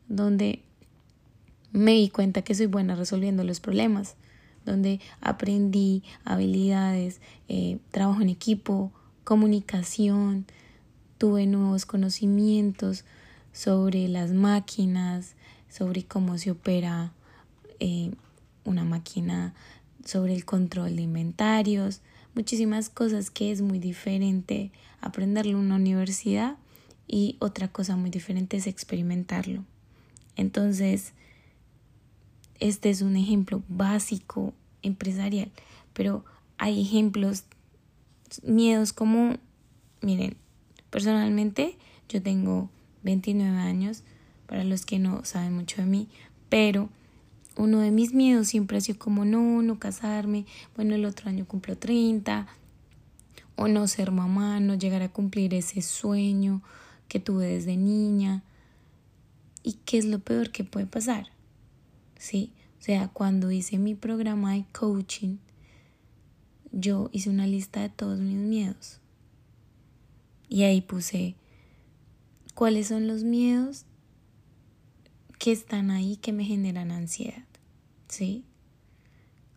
donde 0.08 0.64
me 1.72 1.92
di 1.92 2.10
cuenta 2.10 2.42
que 2.42 2.56
soy 2.56 2.66
buena 2.66 2.96
resolviendo 2.96 3.44
los 3.44 3.60
problemas, 3.60 4.16
donde 4.66 5.00
aprendí 5.22 6.04
habilidades, 6.24 7.22
eh, 7.48 7.80
trabajo 7.92 8.22
en 8.22 8.30
equipo, 8.30 8.92
comunicación, 9.24 10.46
tuve 11.18 11.46
nuevos 11.46 11.86
conocimientos 11.86 13.06
sobre 13.54 14.08
las 14.08 14.32
máquinas, 14.32 15.36
sobre 15.70 16.04
cómo 16.04 16.38
se 16.38 16.52
opera 16.52 17.14
eh, 17.80 18.12
una 18.66 18.84
máquina 18.84 19.54
sobre 20.06 20.34
el 20.34 20.46
control 20.46 20.96
de 20.96 21.04
inventarios, 21.04 22.02
muchísimas 22.36 22.90
cosas 22.90 23.30
que 23.30 23.52
es 23.52 23.62
muy 23.62 23.80
diferente 23.80 24.72
aprenderlo 25.00 25.52
en 25.52 25.66
una 25.66 25.76
universidad 25.76 26.58
y 27.08 27.36
otra 27.40 27.68
cosa 27.68 27.96
muy 27.96 28.10
diferente 28.10 28.58
es 28.58 28.68
experimentarlo. 28.68 29.64
Entonces, 30.36 31.14
este 32.60 32.90
es 32.90 33.02
un 33.02 33.16
ejemplo 33.16 33.64
básico 33.68 34.54
empresarial, 34.82 35.52
pero 35.94 36.24
hay 36.58 36.82
ejemplos, 36.82 37.44
miedos 38.44 38.94
como, 38.94 39.36
miren, 40.02 40.38
personalmente 40.90 41.78
yo 42.08 42.22
tengo 42.22 42.70
29 43.04 43.58
años, 43.58 44.04
para 44.46 44.64
los 44.64 44.86
que 44.86 45.00
no 45.00 45.24
saben 45.24 45.56
mucho 45.56 45.82
de 45.82 45.88
mí, 45.88 46.10
pero 46.50 46.90
uno 47.58 47.80
de 47.80 47.92
mis 47.92 48.14
miedos 48.14 48.48
siempre 48.48 48.78
ha 48.78 48.82
sido 48.82 49.00
como 49.00 49.26
no, 49.26 49.62
no 49.62 49.80
casarme, 49.80 50.46
bueno, 50.76 50.96
el 50.96 51.06
otro 51.06 51.30
año 51.30 51.46
cumplo 51.46 51.78
30, 51.78 52.48
o 53.56 53.68
no 53.68 53.88
ser 53.88 54.12
mamá, 54.12 54.60
no 54.60 54.76
llegar 54.76 55.02
a 55.02 55.10
cumplir 55.10 55.54
ese 55.54 55.82
sueño 55.82 56.62
que 57.08 57.20
tuve 57.20 57.48
desde 57.48 57.78
niña. 57.78 58.44
¿Y 59.64 59.74
qué 59.86 59.98
es 59.98 60.06
lo 60.06 60.20
peor 60.20 60.52
que 60.52 60.64
puede 60.64 60.88
pasar? 60.88 61.28
Sí, 62.18 62.52
o 62.80 62.84
sea, 62.84 63.10
cuando 63.10 63.52
hice 63.52 63.78
mi 63.78 63.94
programa 63.94 64.54
de 64.54 64.66
coaching, 64.72 65.38
yo 66.72 67.10
hice 67.12 67.30
una 67.30 67.46
lista 67.46 67.82
de 67.82 67.90
todos 67.90 68.20
mis 68.20 68.38
miedos. 68.38 69.00
Y 70.50 70.64
ahí 70.64 70.82
puse 70.82 71.36
cuáles 72.56 72.88
son 72.88 73.08
los 73.08 73.24
miedos 73.24 73.86
que 75.42 75.52
están 75.52 75.90
ahí 75.90 76.18
que 76.18 76.34
me 76.34 76.46
generan 76.46 76.92
ansiedad, 76.92 77.48
¿sí? 78.08 78.46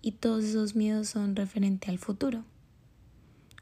Y 0.01 0.13
todos 0.13 0.43
esos 0.43 0.75
miedos 0.75 1.11
son 1.11 1.37
referente 1.37 1.91
al 1.91 1.99
futuro, 1.99 2.43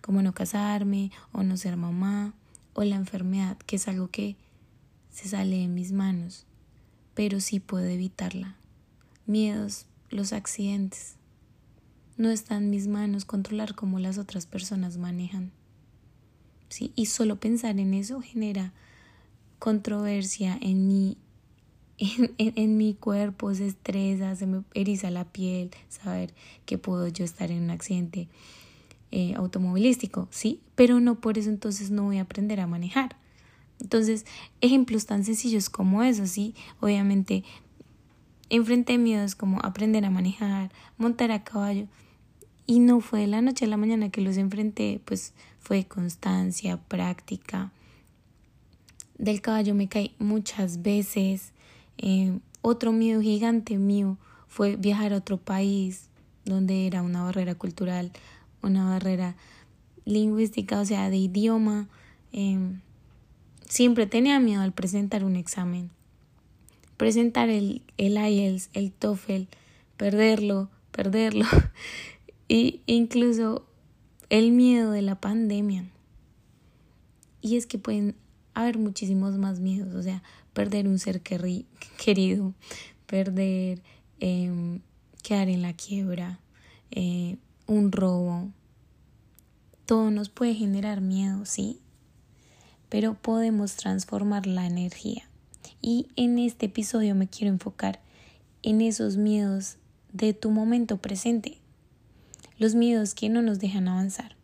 como 0.00 0.22
no 0.22 0.32
casarme 0.32 1.10
o 1.32 1.42
no 1.42 1.56
ser 1.56 1.76
mamá 1.76 2.32
o 2.74 2.84
la 2.84 2.94
enfermedad, 2.94 3.58
que 3.66 3.74
es 3.74 3.88
algo 3.88 4.06
que 4.06 4.36
se 5.10 5.28
sale 5.28 5.56
de 5.56 5.66
mis 5.66 5.90
manos, 5.90 6.46
pero 7.14 7.40
sí 7.40 7.58
puedo 7.58 7.86
evitarla. 7.86 8.54
Miedos, 9.26 9.86
los 10.08 10.32
accidentes. 10.32 11.16
No 12.16 12.30
está 12.30 12.56
en 12.56 12.70
mis 12.70 12.86
manos 12.86 13.24
controlar 13.24 13.74
cómo 13.74 13.98
las 13.98 14.18
otras 14.18 14.46
personas 14.46 14.96
manejan. 14.96 15.50
¿Sí? 16.68 16.92
Y 16.94 17.06
solo 17.06 17.40
pensar 17.40 17.80
en 17.80 17.94
eso 17.94 18.20
genera 18.20 18.72
controversia 19.58 20.56
en 20.60 20.86
mí 20.86 21.16
en, 21.99 22.76
mi 22.76 22.94
cuerpo 22.94 23.54
se 23.54 23.66
estresa, 23.66 24.34
se 24.37 24.46
me 24.46 24.62
eriza 24.75 25.11
la 25.11 25.25
piel, 25.25 25.70
saber 25.88 26.34
que 26.66 26.78
puedo 26.78 27.08
yo 27.08 27.25
estar 27.25 27.50
en 27.50 27.62
un 27.62 27.70
accidente 27.70 28.28
eh, 29.11 29.34
automovilístico, 29.37 30.28
sí, 30.30 30.61
pero 30.75 31.00
no 31.00 31.20
por 31.20 31.38
eso 31.38 31.50
entonces 31.50 31.90
no 31.90 32.04
voy 32.04 32.18
a 32.18 32.22
aprender 32.22 32.61
a 32.61 32.66
manejar. 32.66 33.16
Entonces, 33.80 34.26
ejemplos 34.61 35.06
tan 35.06 35.25
sencillos 35.25 35.68
como 35.68 36.02
eso, 36.02 36.26
sí, 36.26 36.54
obviamente 36.80 37.44
enfrenté 38.49 38.99
miedos 38.99 39.34
como 39.34 39.61
aprender 39.62 40.04
a 40.04 40.11
manejar, 40.11 40.70
montar 40.99 41.30
a 41.30 41.42
caballo, 41.42 41.87
y 42.66 42.78
no 42.78 43.00
fue 43.00 43.20
de 43.20 43.26
la 43.26 43.42
noche 43.42 43.64
a 43.64 43.68
la 43.68 43.76
mañana 43.76 44.11
que 44.11 44.20
los 44.20 44.37
enfrenté, 44.37 45.00
pues 45.04 45.32
fue 45.58 45.84
constancia, 45.84 46.76
práctica. 46.76 47.72
Del 49.18 49.40
caballo 49.40 49.75
me 49.75 49.88
caí 49.88 50.14
muchas 50.18 50.82
veces, 50.82 51.52
eh, 52.02 52.38
otro 52.61 52.92
miedo 52.92 53.23
gigante 53.23 53.78
mío 53.78 54.18
fue 54.49 54.76
viajar 54.76 55.12
a 55.12 55.16
otro 55.16 55.38
país 55.38 56.11
donde 56.44 56.87
era 56.87 57.00
una 57.02 57.23
barrera 57.23 57.54
cultural, 57.54 58.12
una 58.61 58.88
barrera 58.88 59.37
lingüística, 60.04 60.80
o 60.80 60.85
sea, 60.85 61.09
de 61.11 61.16
idioma. 61.16 61.88
Em, 62.32 62.80
siempre 63.68 64.06
tenía 64.06 64.40
miedo 64.40 64.62
al 64.62 64.73
presentar 64.73 65.25
un 65.25 65.37
examen. 65.37 65.90
Presentar 66.97 67.49
el, 67.49 67.82
el 67.97 68.16
IELTS, 68.16 68.71
el 68.75 68.92
TOEFL, 68.92 69.44
perderlo, 69.97 70.68
perderlo. 70.90 71.47
y 72.49 72.80
incluso 72.87 73.64
el 74.28 74.50
miedo 74.50 74.90
de 74.90 75.02
la 75.02 75.21
pandemia. 75.21 75.85
Y 77.40 77.56
es 77.56 77.66
que 77.66 77.78
pueden 77.78 78.16
haber 78.54 78.78
muchísimos 78.78 79.38
más 79.38 79.61
miedos, 79.61 79.94
o 79.94 80.02
sea, 80.02 80.23
perder 80.52 80.88
un 80.88 80.99
ser 80.99 81.21
querido, 81.23 82.54
perder, 83.06 83.82
eh, 84.21 84.80
quedar 85.23 85.49
en 85.49 85.62
la 85.62 85.73
quiebra, 85.73 86.40
eh, 86.90 87.37
un 87.66 87.92
robo. 87.92 88.50
Todo 89.87 90.11
nos 90.11 90.28
puede 90.28 90.54
generar 90.54 91.00
miedo, 91.00 91.44
sí, 91.44 91.80
pero 92.88 93.14
podemos 93.14 93.76
transformar 93.76 94.47
la 94.47 94.66
energía. 94.66 95.28
Y 95.80 96.09
en 96.16 96.38
este 96.38 96.66
episodio 96.66 97.14
me 97.14 97.28
quiero 97.28 97.52
enfocar 97.52 98.00
en 98.62 98.80
esos 98.80 99.16
miedos 99.16 99.76
de 100.12 100.35
tu 100.35 100.50
momento 100.50 100.99
presente, 100.99 101.59
los 102.59 102.75
miedos 102.75 103.14
que 103.14 103.28
no 103.28 103.42
nos 103.42 103.59
dejan 103.59 103.88
avanzar. 103.88 104.37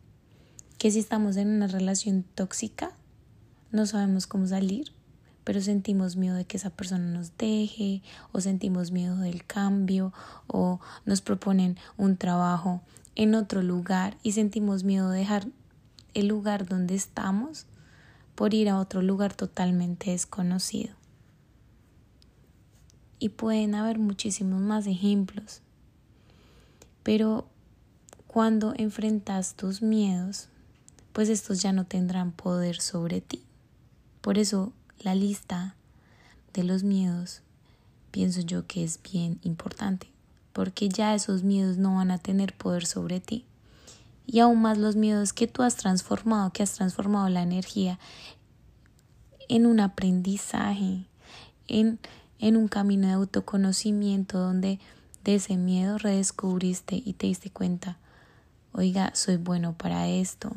que 0.77 0.91
si 0.91 0.99
estamos 0.99 1.35
en 1.35 1.49
una 1.49 1.67
relación 1.67 2.23
tóxica, 2.35 2.93
no 3.71 3.85
sabemos 3.85 4.27
cómo 4.27 4.47
salir, 4.47 4.91
pero 5.43 5.61
sentimos 5.61 6.15
miedo 6.15 6.35
de 6.35 6.45
que 6.45 6.57
esa 6.57 6.69
persona 6.69 7.05
nos 7.05 7.37
deje 7.37 8.01
o 8.31 8.41
sentimos 8.41 8.91
miedo 8.91 9.17
del 9.17 9.45
cambio 9.45 10.13
o 10.47 10.79
nos 11.05 11.21
proponen 11.21 11.77
un 11.97 12.17
trabajo 12.17 12.81
en 13.15 13.35
otro 13.35 13.61
lugar 13.61 14.17
y 14.23 14.33
sentimos 14.33 14.83
miedo 14.83 15.09
de 15.09 15.19
dejar 15.19 15.47
el 16.13 16.27
lugar 16.27 16.67
donde 16.67 16.95
estamos 16.95 17.65
por 18.35 18.53
ir 18.53 18.69
a 18.69 18.79
otro 18.79 19.01
lugar 19.01 19.33
totalmente 19.33 20.11
desconocido. 20.11 20.93
Y 23.19 23.29
pueden 23.29 23.75
haber 23.75 23.99
muchísimos 23.99 24.61
más 24.61 24.87
ejemplos. 24.87 25.61
Pero 27.03 27.49
cuando 28.27 28.73
enfrentas 28.77 29.55
tus 29.55 29.81
miedos, 29.81 30.47
pues 31.11 31.27
estos 31.27 31.61
ya 31.61 31.73
no 31.73 31.85
tendrán 31.85 32.31
poder 32.31 32.79
sobre 32.79 33.19
ti. 33.19 33.43
Por 34.21 34.37
eso 34.37 34.73
la 34.99 35.15
lista 35.15 35.75
de 36.53 36.63
los 36.63 36.83
miedos 36.83 37.41
pienso 38.11 38.41
yo 38.41 38.67
que 38.67 38.83
es 38.83 38.99
bien 39.01 39.39
importante, 39.43 40.07
porque 40.51 40.89
ya 40.89 41.15
esos 41.15 41.43
miedos 41.43 41.77
no 41.77 41.95
van 41.95 42.11
a 42.11 42.17
tener 42.17 42.53
poder 42.53 42.85
sobre 42.85 43.19
ti. 43.19 43.45
Y 44.25 44.39
aún 44.39 44.61
más 44.61 44.77
los 44.77 44.95
miedos 44.95 45.33
que 45.33 45.47
tú 45.47 45.63
has 45.63 45.75
transformado, 45.75 46.51
que 46.51 46.63
has 46.63 46.73
transformado 46.73 47.29
la 47.29 47.41
energía 47.41 47.97
en 49.47 49.65
un 49.65 49.79
aprendizaje, 49.79 51.05
en, 51.67 51.99
en 52.39 52.57
un 52.57 52.67
camino 52.67 53.07
de 53.07 53.13
autoconocimiento 53.13 54.37
donde 54.37 54.79
de 55.23 55.35
ese 55.35 55.57
miedo 55.57 55.97
redescubriste 55.97 57.01
y 57.03 57.13
te 57.13 57.27
diste 57.27 57.49
cuenta, 57.49 57.97
oiga, 58.71 59.11
soy 59.15 59.37
bueno 59.37 59.73
para 59.73 60.07
esto, 60.07 60.51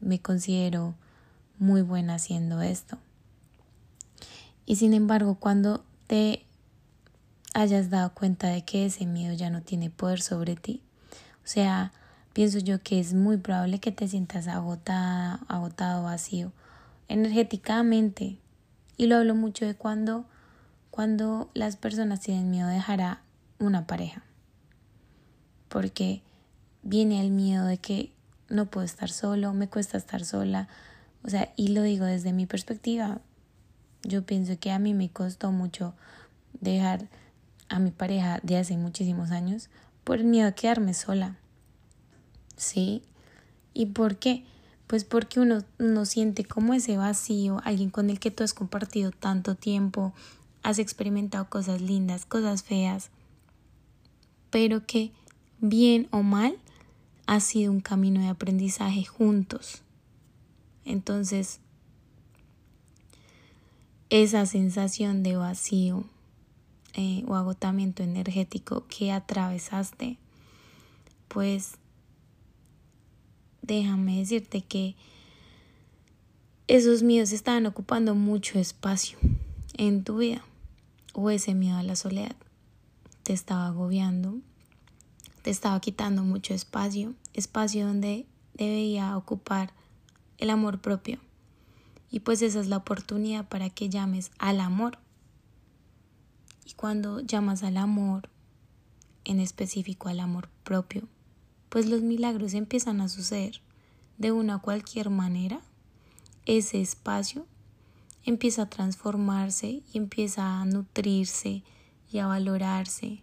me 0.00 0.20
considero 0.20 0.94
muy 1.62 1.82
buena 1.82 2.16
haciendo 2.16 2.60
esto. 2.60 2.98
Y 4.66 4.76
sin 4.76 4.94
embargo, 4.94 5.36
cuando 5.36 5.84
te 6.08 6.44
hayas 7.54 7.88
dado 7.88 8.12
cuenta 8.14 8.48
de 8.48 8.64
que 8.64 8.84
ese 8.86 9.06
miedo 9.06 9.32
ya 9.34 9.48
no 9.48 9.62
tiene 9.62 9.88
poder 9.88 10.20
sobre 10.20 10.56
ti, 10.56 10.82
o 11.44 11.46
sea, 11.46 11.92
pienso 12.32 12.58
yo 12.58 12.82
que 12.82 12.98
es 12.98 13.14
muy 13.14 13.36
probable 13.36 13.78
que 13.78 13.92
te 13.92 14.08
sientas 14.08 14.48
agotada, 14.48 15.40
agotado, 15.48 16.02
vacío, 16.02 16.52
energéticamente. 17.08 18.38
Y 18.96 19.06
lo 19.06 19.16
hablo 19.16 19.34
mucho 19.34 19.64
de 19.64 19.74
cuando, 19.74 20.24
cuando 20.90 21.48
las 21.54 21.76
personas 21.76 22.20
tienen 22.20 22.50
miedo 22.50 22.68
de 22.68 22.74
dejar 22.74 23.20
una 23.58 23.86
pareja. 23.86 24.22
Porque 25.68 26.22
viene 26.82 27.20
el 27.20 27.30
miedo 27.30 27.66
de 27.66 27.78
que 27.78 28.12
no 28.48 28.66
puedo 28.66 28.84
estar 28.84 29.10
solo, 29.10 29.52
me 29.52 29.68
cuesta 29.68 29.96
estar 29.96 30.24
sola. 30.24 30.68
O 31.24 31.30
sea, 31.30 31.52
y 31.56 31.68
lo 31.68 31.82
digo 31.82 32.04
desde 32.04 32.32
mi 32.32 32.46
perspectiva, 32.46 33.20
yo 34.02 34.24
pienso 34.24 34.58
que 34.58 34.70
a 34.70 34.78
mí 34.78 34.94
me 34.94 35.08
costó 35.10 35.52
mucho 35.52 35.94
dejar 36.60 37.08
a 37.68 37.78
mi 37.78 37.90
pareja 37.90 38.40
de 38.42 38.56
hace 38.56 38.76
muchísimos 38.76 39.30
años 39.30 39.68
por 40.04 40.18
el 40.18 40.24
miedo 40.24 40.48
a 40.48 40.52
quedarme 40.52 40.94
sola. 40.94 41.36
¿Sí? 42.56 43.02
¿Y 43.72 43.86
por 43.86 44.16
qué? 44.16 44.44
Pues 44.86 45.04
porque 45.04 45.40
uno, 45.40 45.64
uno 45.78 46.04
siente 46.04 46.44
como 46.44 46.74
ese 46.74 46.96
vacío, 46.96 47.60
alguien 47.64 47.90
con 47.90 48.10
el 48.10 48.20
que 48.20 48.30
tú 48.30 48.44
has 48.44 48.52
compartido 48.52 49.10
tanto 49.10 49.54
tiempo, 49.54 50.12
has 50.62 50.78
experimentado 50.78 51.48
cosas 51.48 51.80
lindas, 51.80 52.26
cosas 52.26 52.62
feas, 52.62 53.10
pero 54.50 54.86
que 54.86 55.12
bien 55.60 56.08
o 56.10 56.22
mal 56.22 56.56
ha 57.26 57.40
sido 57.40 57.72
un 57.72 57.80
camino 57.80 58.20
de 58.20 58.28
aprendizaje 58.28 59.04
juntos. 59.04 59.82
Entonces, 60.84 61.60
esa 64.10 64.46
sensación 64.46 65.22
de 65.22 65.36
vacío 65.36 66.04
eh, 66.94 67.24
o 67.26 67.34
agotamiento 67.34 68.02
energético 68.02 68.86
que 68.86 69.12
atravesaste, 69.12 70.18
pues 71.28 71.72
déjame 73.62 74.18
decirte 74.18 74.62
que 74.62 74.96
esos 76.68 77.02
miedos 77.02 77.32
estaban 77.32 77.66
ocupando 77.66 78.14
mucho 78.14 78.58
espacio 78.58 79.18
en 79.78 80.04
tu 80.04 80.18
vida 80.18 80.44
o 81.14 81.30
ese 81.30 81.54
miedo 81.54 81.76
a 81.76 81.82
la 81.82 81.96
soledad 81.96 82.36
te 83.22 83.32
estaba 83.32 83.68
agobiando, 83.68 84.38
te 85.42 85.50
estaba 85.50 85.80
quitando 85.80 86.22
mucho 86.24 86.54
espacio, 86.54 87.14
espacio 87.34 87.86
donde 87.86 88.26
debía 88.54 89.16
ocupar 89.16 89.72
el 90.42 90.50
amor 90.50 90.80
propio 90.80 91.20
y 92.10 92.20
pues 92.20 92.42
esa 92.42 92.58
es 92.58 92.66
la 92.66 92.78
oportunidad 92.78 93.48
para 93.48 93.70
que 93.70 93.88
llames 93.88 94.32
al 94.38 94.60
amor. 94.60 94.98
Y 96.66 96.74
cuando 96.74 97.20
llamas 97.20 97.62
al 97.62 97.76
amor, 97.76 98.28
en 99.24 99.38
específico 99.38 100.08
al 100.08 100.18
amor 100.18 100.48
propio, 100.64 101.08
pues 101.68 101.86
los 101.86 102.02
milagros 102.02 102.54
empiezan 102.54 103.00
a 103.00 103.08
suceder 103.08 103.60
de 104.18 104.32
una 104.32 104.58
cualquier 104.58 105.10
manera. 105.10 105.60
Ese 106.44 106.80
espacio 106.80 107.46
empieza 108.24 108.62
a 108.62 108.68
transformarse 108.68 109.82
y 109.92 109.96
empieza 109.96 110.60
a 110.60 110.64
nutrirse 110.64 111.62
y 112.10 112.18
a 112.18 112.26
valorarse 112.26 113.22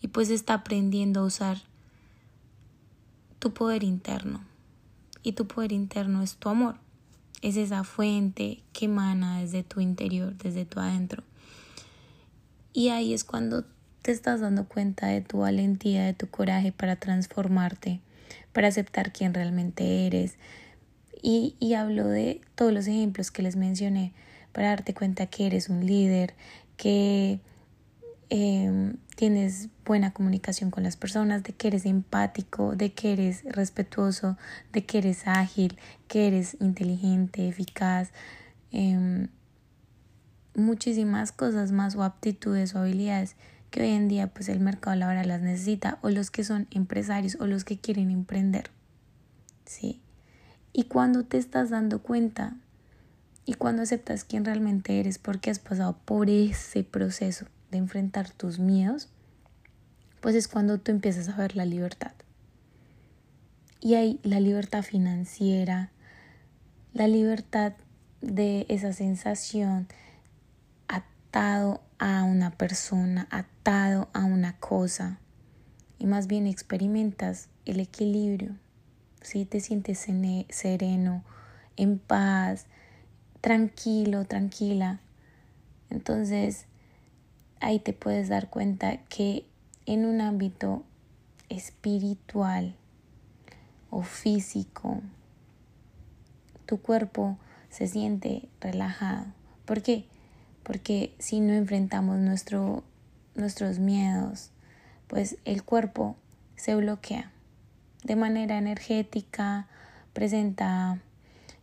y 0.00 0.08
pues 0.08 0.30
está 0.30 0.54
aprendiendo 0.54 1.20
a 1.20 1.24
usar 1.24 1.58
tu 3.38 3.52
poder 3.52 3.84
interno 3.84 4.47
y 5.22 5.32
tu 5.32 5.46
poder 5.46 5.72
interno 5.72 6.22
es 6.22 6.36
tu 6.36 6.48
amor 6.48 6.76
es 7.42 7.56
esa 7.56 7.84
fuente 7.84 8.62
que 8.72 8.86
emana 8.86 9.40
desde 9.40 9.62
tu 9.62 9.80
interior, 9.80 10.36
desde 10.38 10.64
tu 10.64 10.80
adentro. 10.80 11.22
Y 12.72 12.88
ahí 12.88 13.14
es 13.14 13.24
cuando 13.24 13.64
te 14.02 14.12
estás 14.12 14.40
dando 14.40 14.64
cuenta 14.66 15.08
de 15.08 15.20
tu 15.20 15.38
valentía, 15.38 16.04
de 16.04 16.14
tu 16.14 16.28
coraje 16.28 16.72
para 16.72 16.96
transformarte, 16.96 18.00
para 18.52 18.68
aceptar 18.68 19.12
quién 19.12 19.34
realmente 19.34 20.06
eres. 20.06 20.36
Y, 21.22 21.56
y 21.58 21.74
hablo 21.74 22.06
de 22.06 22.40
todos 22.54 22.72
los 22.72 22.86
ejemplos 22.86 23.30
que 23.30 23.42
les 23.42 23.56
mencioné, 23.56 24.12
para 24.52 24.68
darte 24.68 24.94
cuenta 24.94 25.26
que 25.26 25.46
eres 25.46 25.68
un 25.68 25.86
líder, 25.86 26.34
que 26.76 27.40
eh, 28.30 28.94
tienes 29.16 29.68
buena 29.84 30.12
comunicación 30.12 30.70
con 30.70 30.82
las 30.82 30.96
personas, 30.96 31.42
de 31.42 31.52
que 31.52 31.68
eres 31.68 31.86
empático, 31.86 32.76
de 32.76 32.92
que 32.92 33.12
eres 33.12 33.42
respetuoso, 33.44 34.36
de 34.72 34.84
que 34.84 34.98
eres 34.98 35.26
ágil, 35.26 35.78
que 36.08 36.28
eres 36.28 36.56
inteligente, 36.60 37.48
eficaz, 37.48 38.10
eh, 38.70 39.28
muchísimas 40.54 41.32
cosas 41.32 41.72
más 41.72 41.96
o 41.96 42.02
aptitudes 42.02 42.74
o 42.74 42.80
habilidades 42.80 43.36
que 43.70 43.82
hoy 43.82 43.90
en 43.90 44.08
día 44.08 44.28
pues 44.28 44.48
el 44.48 44.60
mercado 44.60 44.96
laboral 44.96 45.28
las 45.28 45.42
necesita 45.42 45.98
o 46.02 46.10
los 46.10 46.30
que 46.30 46.44
son 46.44 46.66
empresarios 46.70 47.36
o 47.40 47.46
los 47.46 47.64
que 47.64 47.78
quieren 47.78 48.10
emprender. 48.10 48.70
¿Sí? 49.64 50.00
Y 50.72 50.84
cuando 50.84 51.24
te 51.24 51.38
estás 51.38 51.70
dando 51.70 52.02
cuenta 52.02 52.56
y 53.44 53.54
cuando 53.54 53.82
aceptas 53.82 54.24
quién 54.24 54.44
realmente 54.44 55.00
eres 55.00 55.18
porque 55.18 55.50
has 55.50 55.58
pasado 55.58 55.98
por 56.04 56.28
ese 56.28 56.84
proceso 56.84 57.46
de 57.70 57.78
enfrentar 57.78 58.30
tus 58.30 58.58
miedos, 58.58 59.08
pues 60.20 60.34
es 60.34 60.48
cuando 60.48 60.78
tú 60.78 60.90
empiezas 60.90 61.28
a 61.28 61.36
ver 61.36 61.56
la 61.56 61.64
libertad. 61.64 62.12
Y 63.80 63.94
hay 63.94 64.18
la 64.22 64.40
libertad 64.40 64.82
financiera, 64.82 65.90
la 66.92 67.06
libertad 67.06 67.74
de 68.20 68.66
esa 68.68 68.92
sensación 68.92 69.86
atado 70.88 71.82
a 71.98 72.24
una 72.24 72.50
persona, 72.50 73.28
atado 73.30 74.08
a 74.12 74.24
una 74.24 74.56
cosa, 74.58 75.18
y 75.98 76.06
más 76.06 76.26
bien 76.26 76.46
experimentas 76.46 77.48
el 77.64 77.80
equilibrio, 77.80 78.56
si 79.20 79.44
te 79.44 79.60
sientes 79.60 80.06
sereno, 80.48 81.24
en 81.76 81.98
paz, 81.98 82.66
tranquilo, 83.40 84.24
tranquila. 84.24 85.00
Entonces, 85.90 86.66
ahí 87.60 87.78
te 87.78 87.92
puedes 87.92 88.28
dar 88.28 88.50
cuenta 88.50 88.98
que 89.08 89.44
en 89.86 90.04
un 90.04 90.20
ámbito 90.20 90.84
espiritual 91.48 92.74
o 93.90 94.02
físico, 94.02 95.00
tu 96.66 96.80
cuerpo 96.80 97.38
se 97.70 97.86
siente 97.86 98.48
relajado. 98.60 99.26
¿Por 99.64 99.82
qué? 99.82 100.04
Porque 100.62 101.14
si 101.18 101.40
no 101.40 101.54
enfrentamos 101.54 102.18
nuestro, 102.18 102.84
nuestros 103.34 103.78
miedos, 103.78 104.50
pues 105.06 105.38
el 105.44 105.64
cuerpo 105.64 106.16
se 106.56 106.74
bloquea 106.74 107.32
de 108.04 108.16
manera 108.16 108.58
energética, 108.58 109.66
presenta 110.12 111.00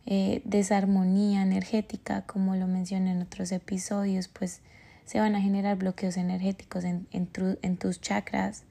eh, 0.04 0.42
desarmonía 0.44 1.42
energética, 1.42 2.22
como 2.22 2.56
lo 2.56 2.66
mencioné 2.66 3.12
en 3.12 3.22
otros 3.22 3.52
episodios, 3.52 4.28
pues 4.28 4.60
se 5.06 5.20
van 5.20 5.34
a 5.34 5.40
generar 5.40 5.78
bloqueos 5.78 6.16
energéticos 6.16 6.84
en, 6.84 7.76
tus 7.78 8.00
chakras. 8.00 8.64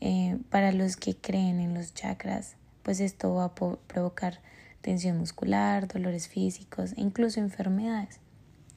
Eh, 0.00 0.36
para 0.50 0.72
los 0.72 0.96
que 0.96 1.16
creen 1.16 1.60
en 1.60 1.74
los 1.74 1.94
chakras, 1.94 2.56
pues 2.82 3.00
esto 3.00 3.34
va 3.34 3.44
a 3.44 3.54
provocar 3.54 4.40
tensión 4.80 5.16
muscular, 5.16 5.86
dolores 5.86 6.28
físicos 6.28 6.92
e 6.96 7.00
incluso 7.00 7.40
enfermedades 7.40 8.18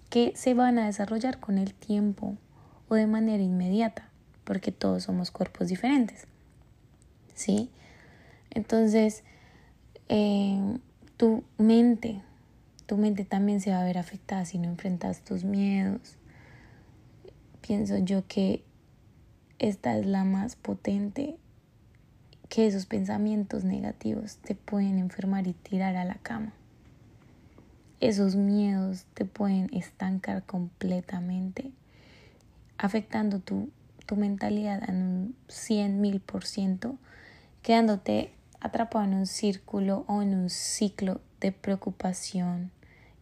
que 0.10 0.34
se 0.36 0.54
van 0.54 0.80
a 0.80 0.86
desarrollar 0.86 1.40
con 1.40 1.58
el 1.58 1.74
tiempo 1.74 2.38
o 2.88 2.96
de 2.96 3.08
manera 3.08 3.44
inmediata, 3.44 4.10
porque 4.44 4.72
todos 4.72 5.04
somos 5.04 5.32
cuerpos 5.32 5.68
diferentes. 5.68 6.28
¿Sí? 7.34 7.70
Entonces, 8.52 9.24
eh, 10.08 10.78
tu 11.18 11.44
mente, 11.58 12.22
tu 12.86 12.98
mente 12.98 13.26
también 13.26 13.60
se 13.60 13.72
va 13.72 13.82
a 13.82 13.84
ver 13.84 13.98
afectada 13.98 14.46
si 14.46 14.58
no 14.58 14.70
enfrentas 14.70 15.22
tus 15.22 15.44
miedos. 15.44 16.18
Pienso 17.66 17.98
yo 17.98 18.28
que 18.28 18.64
esta 19.58 19.98
es 19.98 20.06
la 20.06 20.24
más 20.24 20.56
potente 20.56 21.36
que 22.48 22.68
esos 22.68 22.86
pensamientos 22.86 23.64
negativos 23.64 24.38
te 24.38 24.54
pueden 24.54 25.00
enfermar 25.00 25.48
y 25.48 25.54
tirar 25.54 25.96
a 25.96 26.06
la 26.06 26.14
cama. 26.14 26.54
Esos 28.02 28.36
miedos 28.36 29.06
te 29.16 29.26
pueden 29.26 29.74
estancar 29.74 30.44
completamente, 30.44 31.72
afectando 32.78 33.40
tu, 33.40 33.72
tu 34.06 34.16
mentalidad 34.16 34.88
en 34.88 34.96
un 34.98 35.36
cien 35.48 36.02
mil 36.02 36.20
por 36.20 36.46
ciento, 36.46 36.98
quedándote 37.64 38.32
atrapado 38.60 39.06
en 39.06 39.16
un 39.16 39.26
círculo 39.26 40.06
o 40.08 40.22
en 40.22 40.36
un 40.36 40.52
ciclo 40.52 41.20
de 41.40 41.52
preocupación 41.52 42.70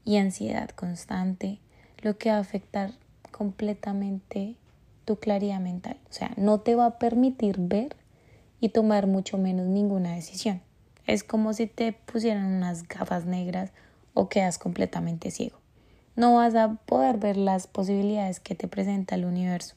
y 0.04 0.18
ansiedad 0.18 0.70
constante, 0.72 1.60
lo 2.02 2.18
que 2.18 2.30
va 2.30 2.36
a 2.36 2.42
afectar 2.42 2.92
completamente 3.34 4.56
tu 5.04 5.18
claridad 5.18 5.60
mental. 5.60 5.98
O 6.10 6.14
sea, 6.14 6.32
no 6.38 6.62
te 6.62 6.76
va 6.76 6.86
a 6.86 7.00
permitir 7.00 7.58
ver 7.60 7.98
y 8.62 8.70
tomar 8.70 9.08
mucho 9.08 9.38
menos 9.38 9.68
ninguna 9.68 10.14
decisión. 10.16 10.62
Es 11.06 11.26
como 11.26 11.54
si 11.54 11.68
te 11.68 11.92
pusieran 11.92 12.46
unas 12.46 12.88
gafas 12.88 13.26
negras 13.26 13.74
o 14.14 14.30
quedas 14.30 14.58
completamente 14.58 15.32
ciego. 15.32 15.58
No 16.16 16.36
vas 16.36 16.56
a 16.56 16.76
poder 16.86 17.18
ver 17.18 17.36
las 17.36 17.68
posibilidades 17.68 18.40
que 18.40 18.56
te 18.56 18.70
presenta 18.70 19.16
el 19.16 19.26
universo, 19.26 19.76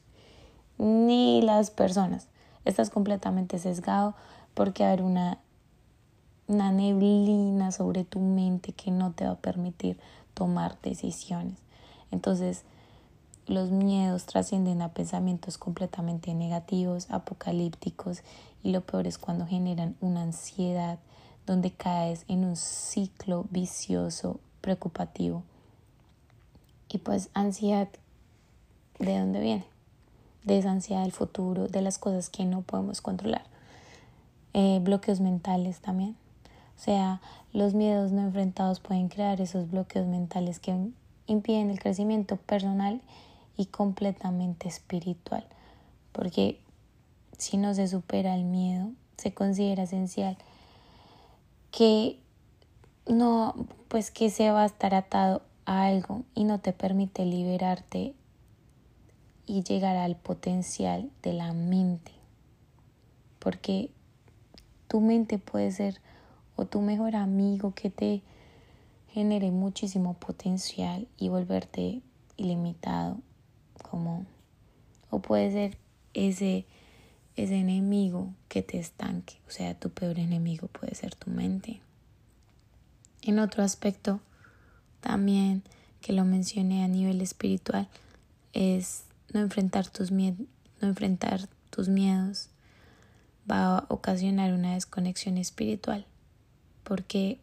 ni 0.77 1.41
las 1.41 1.71
personas. 1.71 2.29
Estás 2.63 2.89
completamente 2.89 3.59
sesgado 3.59 4.15
porque 4.53 4.85
hay 4.85 5.01
una, 5.01 5.39
una 6.47 6.71
neblina 6.71 7.71
sobre 7.71 8.05
tu 8.05 8.19
mente 8.19 8.71
que 8.71 8.91
no 8.91 9.11
te 9.11 9.25
va 9.25 9.31
a 9.31 9.41
permitir 9.41 9.97
tomar 10.33 10.79
decisiones. 10.81 11.57
Entonces, 12.11 12.63
los 13.47 13.71
miedos 13.71 14.25
trascienden 14.25 14.81
a 14.81 14.89
pensamientos 14.89 15.57
completamente 15.57 16.33
negativos, 16.33 17.07
apocalípticos, 17.09 18.21
y 18.63 18.71
lo 18.71 18.81
peor 18.81 19.07
es 19.07 19.17
cuando 19.17 19.47
generan 19.47 19.95
una 20.01 20.21
ansiedad 20.21 20.99
donde 21.45 21.71
caes 21.71 22.25
en 22.27 22.43
un 22.43 22.57
ciclo 22.57 23.45
vicioso, 23.49 24.39
preocupativo. 24.59 25.43
Y 26.89 26.97
pues 26.97 27.29
ansiedad, 27.33 27.87
¿de 28.99 29.17
dónde 29.17 29.39
viene? 29.39 29.65
De 30.43 30.57
esa 30.57 30.71
ansiedad 30.71 31.03
del 31.03 31.13
futuro, 31.13 31.67
de 31.67 31.81
las 31.81 31.97
cosas 31.97 32.29
que 32.29 32.45
no 32.45 32.61
podemos 32.61 33.01
controlar. 33.01 33.43
Eh, 34.53 34.79
bloqueos 34.81 35.21
mentales 35.21 35.79
también. 35.79 36.17
O 36.77 36.79
sea, 36.79 37.21
los 37.53 37.73
miedos 37.73 38.11
no 38.11 38.21
enfrentados 38.21 38.81
pueden 38.81 39.07
crear 39.07 39.39
esos 39.39 39.71
bloqueos 39.71 40.05
mentales 40.05 40.59
que 40.59 40.91
impiden 41.27 41.69
el 41.69 41.79
crecimiento 41.79 42.35
personal 42.35 43.01
y 43.57 43.65
completamente 43.65 44.67
espiritual. 44.67 45.45
Porque 46.11 46.59
si 47.37 47.57
no 47.57 47.73
se 47.73 47.87
supera 47.87 48.35
el 48.35 48.43
miedo, 48.43 48.91
se 49.17 49.33
considera 49.33 49.83
esencial 49.83 50.37
que 51.71 52.19
no, 53.07 53.67
pues 53.87 54.11
que 54.11 54.29
se 54.29 54.51
va 54.51 54.63
a 54.63 54.67
estar 54.67 54.93
atado 54.93 55.41
a 55.65 55.85
algo 55.85 56.23
y 56.33 56.43
no 56.43 56.59
te 56.59 56.71
permite 56.71 57.25
liberarte 57.25 58.13
y 59.45 59.63
llegar 59.63 59.95
al 59.97 60.15
potencial 60.15 61.09
de 61.23 61.33
la 61.33 61.53
mente. 61.53 62.11
Porque 63.39 63.91
tu 64.87 65.01
mente 65.01 65.39
puede 65.39 65.71
ser 65.71 66.01
o 66.55 66.65
tu 66.65 66.81
mejor 66.81 67.15
amigo 67.15 67.73
que 67.73 67.89
te 67.89 68.21
genere 69.09 69.51
muchísimo 69.51 70.13
potencial 70.15 71.07
y 71.17 71.29
volverte 71.29 72.01
ilimitado 72.35 73.17
como 73.89 74.25
o 75.09 75.19
puede 75.19 75.51
ser 75.51 75.77
ese 76.13 76.65
ese 77.37 77.55
enemigo 77.55 78.33
que 78.49 78.63
te 78.63 78.79
estanque, 78.79 79.35
o 79.47 79.51
sea, 79.51 79.75
tu 79.75 79.91
peor 79.91 80.17
enemigo 80.17 80.67
puede 80.67 80.95
ser 80.95 81.13
tu 81.13 81.29
mente. 81.29 81.81
En 83.21 83.37
otro 83.37 83.63
aspecto, 83.63 84.19
también 85.01 85.61
que 86.01 86.13
lo 86.13 86.25
mencioné 86.25 86.83
a 86.83 86.87
nivel 86.87 87.21
espiritual, 87.21 87.87
es 88.53 89.03
no 89.33 89.39
enfrentar 89.39 89.87
tus, 89.87 90.11
no 90.11 90.35
enfrentar 90.81 91.47
tus 91.69 91.89
miedos 91.89 92.49
va 93.49 93.77
a 93.77 93.85
ocasionar 93.89 94.51
una 94.53 94.73
desconexión 94.73 95.37
espiritual, 95.37 96.05
porque 96.83 97.39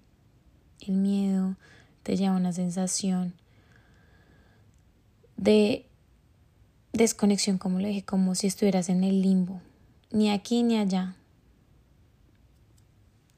el 0.80 0.94
miedo 0.94 1.54
te 2.02 2.16
lleva 2.16 2.35
a 2.35 2.38
una 2.38 2.52
sensación 2.52 3.33
de 5.37 5.87
desconexión, 6.94 7.59
como 7.59 7.80
lo 7.80 7.88
dije, 7.88 8.04
como 8.04 8.35
si 8.35 8.46
estuvieras 8.46 8.88
en 8.88 9.02
el 9.02 9.20
limbo, 9.20 9.61
ni 10.12 10.30
aquí 10.30 10.62
ni 10.62 10.78
allá. 10.78 11.16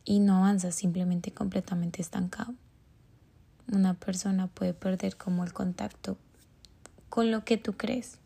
Y 0.05 0.21
no 0.21 0.37
avanzas 0.37 0.75
simplemente 0.75 1.33
completamente 1.33 2.03
estancado. 2.03 2.55
Una 3.73 3.95
persona 3.95 4.47
puede 4.47 4.75
perder 4.75 5.17
como 5.17 5.43
el 5.43 5.53
contacto 5.53 6.17
con 7.09 7.31
lo 7.31 7.45
que 7.45 7.57
tú 7.57 7.73
crees, 7.73 8.19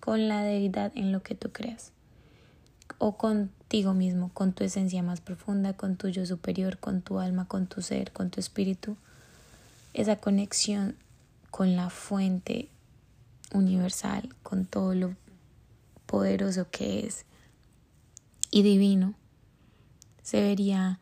con 0.00 0.28
la 0.28 0.42
deidad 0.42 0.92
en 0.94 1.12
lo 1.12 1.22
que 1.22 1.34
tú 1.34 1.50
creas, 1.50 1.90
o 2.98 3.18
contigo 3.18 3.94
mismo, 3.94 4.30
con 4.32 4.52
tu 4.52 4.64
esencia 4.64 5.02
más 5.02 5.20
profunda, 5.20 5.72
con 5.72 5.96
tu 5.96 6.08
yo 6.08 6.24
superior, 6.24 6.78
con 6.78 7.02
tu 7.02 7.18
alma, 7.18 7.46
con 7.46 7.66
tu 7.66 7.82
ser, 7.82 8.12
con 8.12 8.30
tu 8.30 8.38
espíritu. 8.40 8.96
Esa 9.92 10.16
conexión 10.16 10.94
con 11.50 11.74
la 11.76 11.90
fuente 11.90 12.68
universal, 13.52 14.34
con 14.42 14.66
todo 14.66 14.94
lo 14.94 15.16
poderoso 16.06 16.70
que 16.70 17.06
es 17.06 17.24
y 18.50 18.62
divino, 18.62 19.14
se 20.22 20.40
vería 20.40 21.00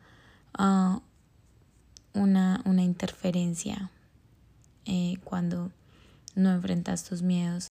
ah, 0.53 1.01
una, 2.13 2.61
una, 2.65 2.83
interferencia 2.83 3.89
eh, 4.85 5.17
cuando 5.23 5.71
no 6.35 6.51
enfrentas 6.51 7.03
tus 7.03 7.21
miedos. 7.21 7.67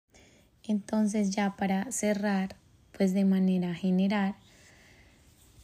Entonces 0.63 1.31
ya 1.31 1.55
para 1.55 1.91
cerrar, 1.91 2.55
pues 2.97 3.13
de 3.13 3.25
manera 3.25 3.73
general, 3.73 4.35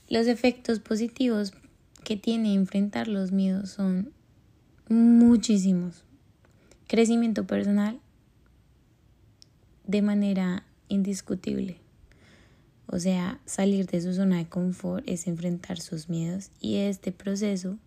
los 0.10 0.28
efectos 0.28 0.80
positivos 0.80 1.54
que 2.04 2.17
tiene 2.17 2.54
enfrentar 2.54 3.08
los 3.08 3.32
miedos 3.32 3.71
son 3.71 4.12
muchísimos. 4.89 6.04
Crecimiento 6.88 7.47
personal 7.47 8.02
de 9.91 10.01
manera 10.01 10.63
indiscutible. 10.88 11.77
O 12.88 12.97
sea, 12.97 13.41
salir 13.45 13.88
de 13.88 14.01
su 14.01 14.13
zona 14.13 14.38
de 14.38 14.47
confort 14.47 15.04
es 15.06 15.27
enfrentar 15.27 15.82
sus 15.82 16.08
miedos 16.08 16.49
y 16.62 16.77
este 16.77 17.12
proceso 17.12 17.77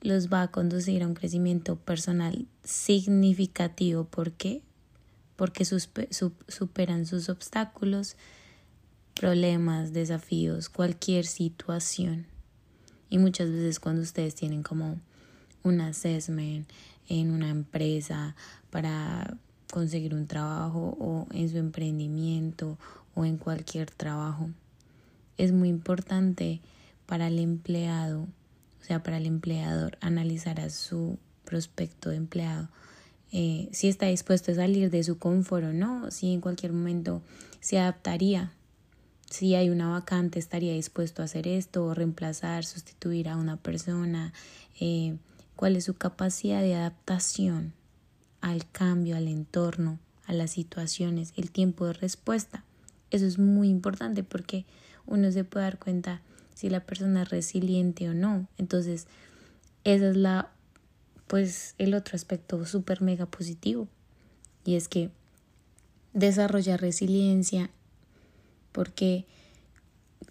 los 0.00 0.28
va 0.28 0.42
a 0.42 0.50
conducir 0.50 1.02
a 1.02 1.06
un 1.06 1.14
crecimiento 1.14 1.76
personal 1.76 2.46
significativo. 2.64 4.04
¿Por 4.04 4.32
qué? 4.32 4.62
Porque 5.36 5.64
superan 5.64 7.06
sus 7.06 7.28
obstáculos, 7.28 8.16
problemas, 9.14 9.92
desafíos, 9.92 10.68
cualquier 10.68 11.26
situación. 11.26 12.26
Y 13.08 13.18
muchas 13.18 13.50
veces 13.50 13.78
cuando 13.78 14.02
ustedes 14.02 14.34
tienen 14.34 14.64
como 14.64 14.98
un 15.62 15.80
assessment 15.80 16.68
en 17.08 17.30
una 17.30 17.50
empresa 17.50 18.34
para 18.70 19.36
conseguir 19.70 20.14
un 20.14 20.26
trabajo 20.26 20.96
o 21.00 21.26
en 21.32 21.48
su 21.48 21.58
emprendimiento 21.58 22.78
o 23.14 23.24
en 23.24 23.36
cualquier 23.36 23.90
trabajo. 23.90 24.50
Es 25.36 25.52
muy 25.52 25.68
importante 25.68 26.60
para 27.06 27.28
el 27.28 27.38
empleado, 27.38 28.22
o 28.80 28.84
sea, 28.84 29.02
para 29.02 29.16
el 29.16 29.26
empleador, 29.26 29.98
analizar 30.00 30.60
a 30.60 30.70
su 30.70 31.18
prospecto 31.44 32.10
de 32.10 32.16
empleado 32.16 32.68
eh, 33.32 33.68
si 33.72 33.88
está 33.88 34.06
dispuesto 34.06 34.50
a 34.50 34.56
salir 34.56 34.90
de 34.90 35.04
su 35.04 35.18
confort 35.18 35.64
o 35.64 35.72
no, 35.72 36.10
si 36.10 36.32
en 36.32 36.40
cualquier 36.40 36.72
momento 36.72 37.22
se 37.60 37.78
adaptaría, 37.78 38.52
si 39.30 39.54
hay 39.54 39.70
una 39.70 39.88
vacante 39.88 40.40
estaría 40.40 40.74
dispuesto 40.74 41.22
a 41.22 41.26
hacer 41.26 41.46
esto 41.46 41.84
o 41.84 41.94
reemplazar, 41.94 42.64
sustituir 42.64 43.28
a 43.28 43.36
una 43.36 43.56
persona, 43.56 44.32
eh, 44.80 45.16
cuál 45.54 45.76
es 45.76 45.84
su 45.84 45.94
capacidad 45.94 46.60
de 46.60 46.74
adaptación 46.74 47.72
al 48.40 48.68
cambio, 48.70 49.16
al 49.16 49.28
entorno, 49.28 49.98
a 50.26 50.32
las 50.32 50.52
situaciones, 50.52 51.32
el 51.36 51.50
tiempo 51.50 51.86
de 51.86 51.92
respuesta. 51.94 52.64
Eso 53.10 53.26
es 53.26 53.38
muy 53.38 53.68
importante 53.68 54.22
porque 54.22 54.64
uno 55.06 55.30
se 55.32 55.44
puede 55.44 55.64
dar 55.64 55.78
cuenta 55.78 56.22
si 56.54 56.70
la 56.70 56.80
persona 56.80 57.22
es 57.22 57.30
resiliente 57.30 58.08
o 58.08 58.14
no. 58.14 58.46
Entonces, 58.58 59.06
esa 59.84 60.10
es 60.10 60.16
la, 60.16 60.50
pues, 61.26 61.74
el 61.78 61.94
otro 61.94 62.16
aspecto 62.16 62.64
súper 62.66 63.02
mega 63.02 63.26
positivo. 63.26 63.88
Y 64.64 64.76
es 64.76 64.88
que 64.88 65.10
desarrolla 66.12 66.76
resiliencia 66.76 67.70
porque 68.72 69.26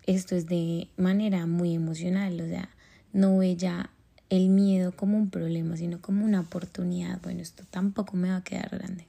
esto 0.05 0.35
es 0.35 0.47
de 0.47 0.87
manera 0.97 1.45
muy 1.45 1.73
emocional, 1.73 2.39
o 2.41 2.45
sea, 2.45 2.69
no 3.11 3.43
ya 3.43 3.89
el 4.29 4.49
miedo 4.49 4.91
como 4.91 5.17
un 5.17 5.29
problema, 5.29 5.75
sino 5.77 6.01
como 6.01 6.25
una 6.25 6.41
oportunidad. 6.41 7.19
Bueno, 7.21 7.41
esto 7.41 7.63
tampoco 7.69 8.15
me 8.15 8.29
va 8.29 8.37
a 8.37 8.43
quedar 8.43 8.69
grande. 8.69 9.07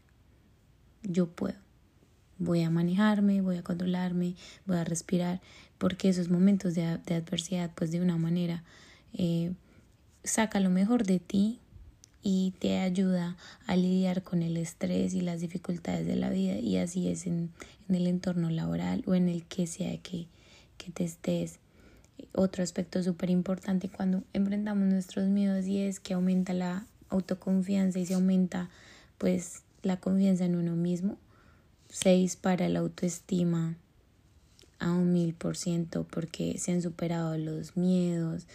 Yo 1.03 1.29
puedo. 1.29 1.57
Voy 2.39 2.63
a 2.63 2.71
manejarme, 2.71 3.43
voy 3.43 3.59
a 3.59 3.63
controlarme, 3.63 4.35
voy 4.65 4.79
a 4.79 4.85
respirar, 4.85 5.41
porque 5.77 6.09
esos 6.09 6.31
momentos 6.31 6.75
de, 6.75 6.85
adversidad, 6.85 7.71
pues 7.75 7.91
de 7.91 8.01
una 8.01 8.17
manera, 8.17 8.65
eh, 9.13 9.53
saca 10.25 10.59
lo 10.59 10.71
mejor 10.71 11.05
de 11.05 11.19
ti 11.21 11.59
y 12.23 12.55
te 12.59 12.79
ayuda 12.79 13.37
a 13.67 13.77
lidiar 13.77 14.23
con 14.23 14.43
el 14.43 14.57
estrés 14.57 15.15
y 15.15 15.21
las 15.21 15.41
dificultades 15.41 16.07
de 16.07 16.17
la 16.17 16.31
vida 16.31 16.59
y 16.59 16.77
así 16.77 17.09
es 17.09 17.27
en, 17.27 17.51
en 17.89 17.95
el 17.95 18.07
entorno 18.07 18.51
laboral 18.51 19.03
o 19.07 19.15
en 19.15 19.29
el 19.29 19.45
que 19.45 19.67
sea 19.67 19.97
que, 19.99 20.27
que 20.77 20.91
te 20.93 21.05
estés 21.05 21.61
otro 22.33 22.63
aspecto 22.63 23.03
súper 23.03 23.31
importante 23.31 23.89
cuando 23.89 24.23
enfrentamos 24.33 24.89
nuestros 24.89 25.29
miedos 25.29 25.67
y 25.67 25.81
es 25.81 26.01
que 26.01 26.15
aumenta 26.15 26.53
la 26.53 26.87
autoconfianza 27.09 27.99
y 27.99 28.07
se 28.07 28.15
aumenta 28.15 28.71
pues 29.19 29.63
la 29.83 29.99
confianza 29.99 30.45
en 30.45 30.57
uno 30.57 30.77
mismo, 30.77 31.19
se 31.89 32.11
dispara 32.11 32.69
la 32.69 32.81
autoestima 32.81 33.77
a 34.79 34.93
un 34.93 35.13
mil 35.13 35.35
por 35.35 35.57
ciento 35.57 36.05
porque 36.05 36.59
se 36.59 36.73
han 36.73 36.83
superado 36.83 37.37
los 37.37 37.77
miedos, 37.77 38.47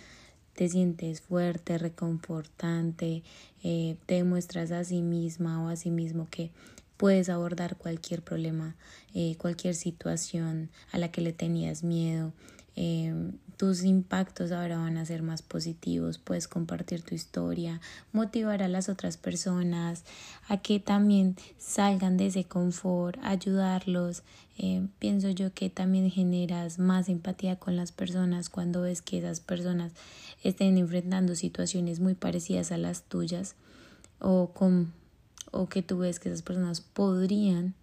te 0.53 0.69
sientes 0.69 1.21
fuerte, 1.21 1.77
reconfortante, 1.77 3.23
eh, 3.63 3.97
te 4.05 4.15
demuestras 4.15 4.71
a 4.71 4.83
sí 4.83 5.01
misma 5.01 5.63
o 5.63 5.67
a 5.67 5.75
sí 5.75 5.91
mismo 5.91 6.27
que 6.29 6.51
puedes 6.97 7.29
abordar 7.29 7.75
cualquier 7.75 8.21
problema, 8.21 8.75
eh, 9.13 9.35
cualquier 9.37 9.75
situación 9.75 10.69
a 10.91 10.97
la 10.97 11.11
que 11.11 11.21
le 11.21 11.33
tenías 11.33 11.83
miedo. 11.83 12.31
Eh, 12.75 13.13
tus 13.57 13.83
impactos 13.83 14.51
ahora 14.51 14.77
van 14.77 14.97
a 14.97 15.05
ser 15.05 15.21
más 15.21 15.41
positivos, 15.41 16.17
puedes 16.17 16.47
compartir 16.47 17.01
tu 17.01 17.15
historia, 17.15 17.79
motivar 18.11 18.61
a 18.61 18.67
las 18.67 18.89
otras 18.89 19.17
personas 19.17 20.03
a 20.47 20.57
que 20.57 20.79
también 20.79 21.35
salgan 21.57 22.17
de 22.17 22.27
ese 22.27 22.43
confort, 22.43 23.17
ayudarlos. 23.23 24.23
Eh, 24.57 24.87
pienso 24.99 25.29
yo 25.29 25.53
que 25.53 25.69
también 25.69 26.09
generas 26.09 26.79
más 26.79 27.09
empatía 27.09 27.57
con 27.57 27.75
las 27.75 27.91
personas 27.91 28.49
cuando 28.49 28.81
ves 28.81 29.01
que 29.01 29.19
esas 29.19 29.39
personas 29.39 29.91
estén 30.43 30.77
enfrentando 30.77 31.35
situaciones 31.35 31.99
muy 31.99 32.13
parecidas 32.13 32.71
a 32.71 32.77
las 32.77 33.03
tuyas 33.03 33.55
o, 34.19 34.51
con, 34.53 34.93
o 35.51 35.67
que 35.67 35.81
tú 35.81 35.99
ves 35.99 36.19
que 36.19 36.29
esas 36.29 36.41
personas 36.41 36.81
podrían 36.81 37.73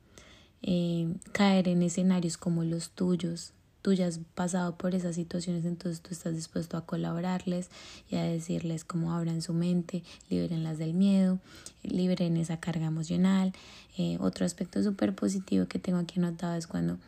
eh, 0.63 1.13
caer 1.33 1.69
en 1.69 1.83
escenarios 1.83 2.37
como 2.37 2.65
los 2.65 2.91
tuyos 2.91 3.53
tú 3.83 3.93
ya 3.93 4.07
has 4.07 4.21
pasado 4.35 4.77
por 4.77 4.95
esas 4.95 5.17
situaciones, 5.17 5.65
entonces 5.65 6.01
tú 6.01 6.11
estás 6.13 6.35
dispuesto 6.35 6.77
a 6.77 6.87
colaborarles 6.87 7.69
y 8.09 8.17
a 8.17 8.23
decirles 8.23 8.85
cómo 8.85 9.13
abran 9.13 9.43
su 9.43 9.53
mente, 9.53 10.05
libérenlas 10.31 10.79
del 10.79 10.95
miedo, 10.95 11.41
liberen 11.83 12.37
esa 12.37 12.61
carga 12.61 12.87
emocional. 12.87 13.53
Eh, 13.99 14.17
otro 14.21 14.47
aspecto 14.47 14.83
súper 14.83 15.15
positivo 15.15 15.67
que 15.67 15.79
tengo 15.79 15.99
aquí 15.99 16.21
anotado 16.21 16.55
es 16.55 16.67
cuando 16.67 16.99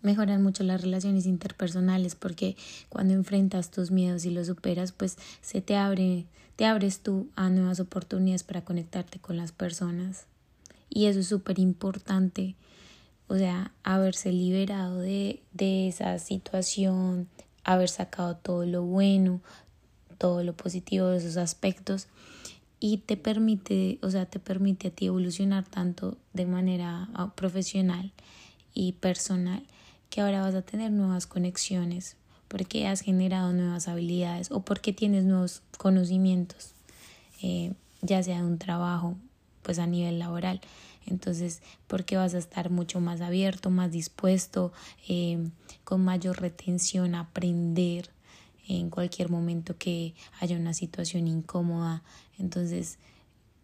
mejoran 0.00 0.42
mucho 0.42 0.62
las 0.62 0.82
relaciones 0.82 1.26
interpersonales 1.26 2.14
porque 2.14 2.56
cuando 2.88 3.14
enfrentas 3.14 3.70
tus 3.70 3.90
miedos 3.90 4.24
y 4.26 4.30
los 4.30 4.46
superas 4.46 4.92
pues 4.92 5.16
se 5.40 5.60
te 5.60 5.76
abre 5.76 6.26
te 6.56 6.66
abres 6.66 7.00
tú 7.00 7.28
a 7.34 7.48
nuevas 7.48 7.80
oportunidades 7.80 8.44
para 8.44 8.64
conectarte 8.64 9.18
con 9.18 9.38
las 9.38 9.52
personas 9.52 10.26
y 10.90 11.06
eso 11.06 11.20
es 11.20 11.26
súper 11.26 11.58
importante 11.58 12.54
o 13.28 13.36
sea, 13.36 13.72
haberse 13.82 14.32
liberado 14.32 15.00
de, 15.00 15.42
de 15.52 15.88
esa 15.88 16.18
situación, 16.18 17.28
haber 17.64 17.88
sacado 17.88 18.36
todo 18.36 18.66
lo 18.66 18.82
bueno, 18.82 19.40
todo 20.18 20.44
lo 20.44 20.54
positivo 20.54 21.06
de 21.08 21.18
esos 21.18 21.36
aspectos 21.36 22.08
y 22.80 22.98
te 22.98 23.16
permite, 23.16 23.98
o 24.02 24.10
sea, 24.10 24.26
te 24.26 24.38
permite 24.38 24.88
a 24.88 24.90
ti 24.90 25.06
evolucionar 25.06 25.64
tanto 25.64 26.18
de 26.32 26.46
manera 26.46 27.08
ah, 27.14 27.32
profesional 27.34 28.12
y 28.74 28.92
personal 28.92 29.62
que 30.10 30.20
ahora 30.20 30.42
vas 30.42 30.54
a 30.54 30.62
tener 30.62 30.92
nuevas 30.92 31.26
conexiones 31.26 32.16
porque 32.48 32.86
has 32.86 33.00
generado 33.00 33.52
nuevas 33.52 33.88
habilidades 33.88 34.50
o 34.50 34.60
porque 34.60 34.92
tienes 34.92 35.24
nuevos 35.24 35.62
conocimientos, 35.78 36.72
eh, 37.42 37.72
ya 38.02 38.22
sea 38.22 38.36
de 38.36 38.44
un 38.44 38.58
trabajo, 38.58 39.16
pues 39.62 39.78
a 39.78 39.86
nivel 39.86 40.18
laboral. 40.18 40.60
Entonces, 41.06 41.62
porque 41.86 42.16
vas 42.16 42.34
a 42.34 42.38
estar 42.38 42.70
mucho 42.70 43.00
más 43.00 43.20
abierto, 43.20 43.70
más 43.70 43.92
dispuesto, 43.92 44.72
eh, 45.08 45.48
con 45.84 46.04
mayor 46.04 46.40
retención 46.40 47.14
a 47.14 47.20
aprender 47.20 48.10
en 48.68 48.90
cualquier 48.90 49.28
momento 49.28 49.76
que 49.76 50.14
haya 50.40 50.56
una 50.56 50.74
situación 50.74 51.28
incómoda. 51.28 52.02
Entonces, 52.38 52.98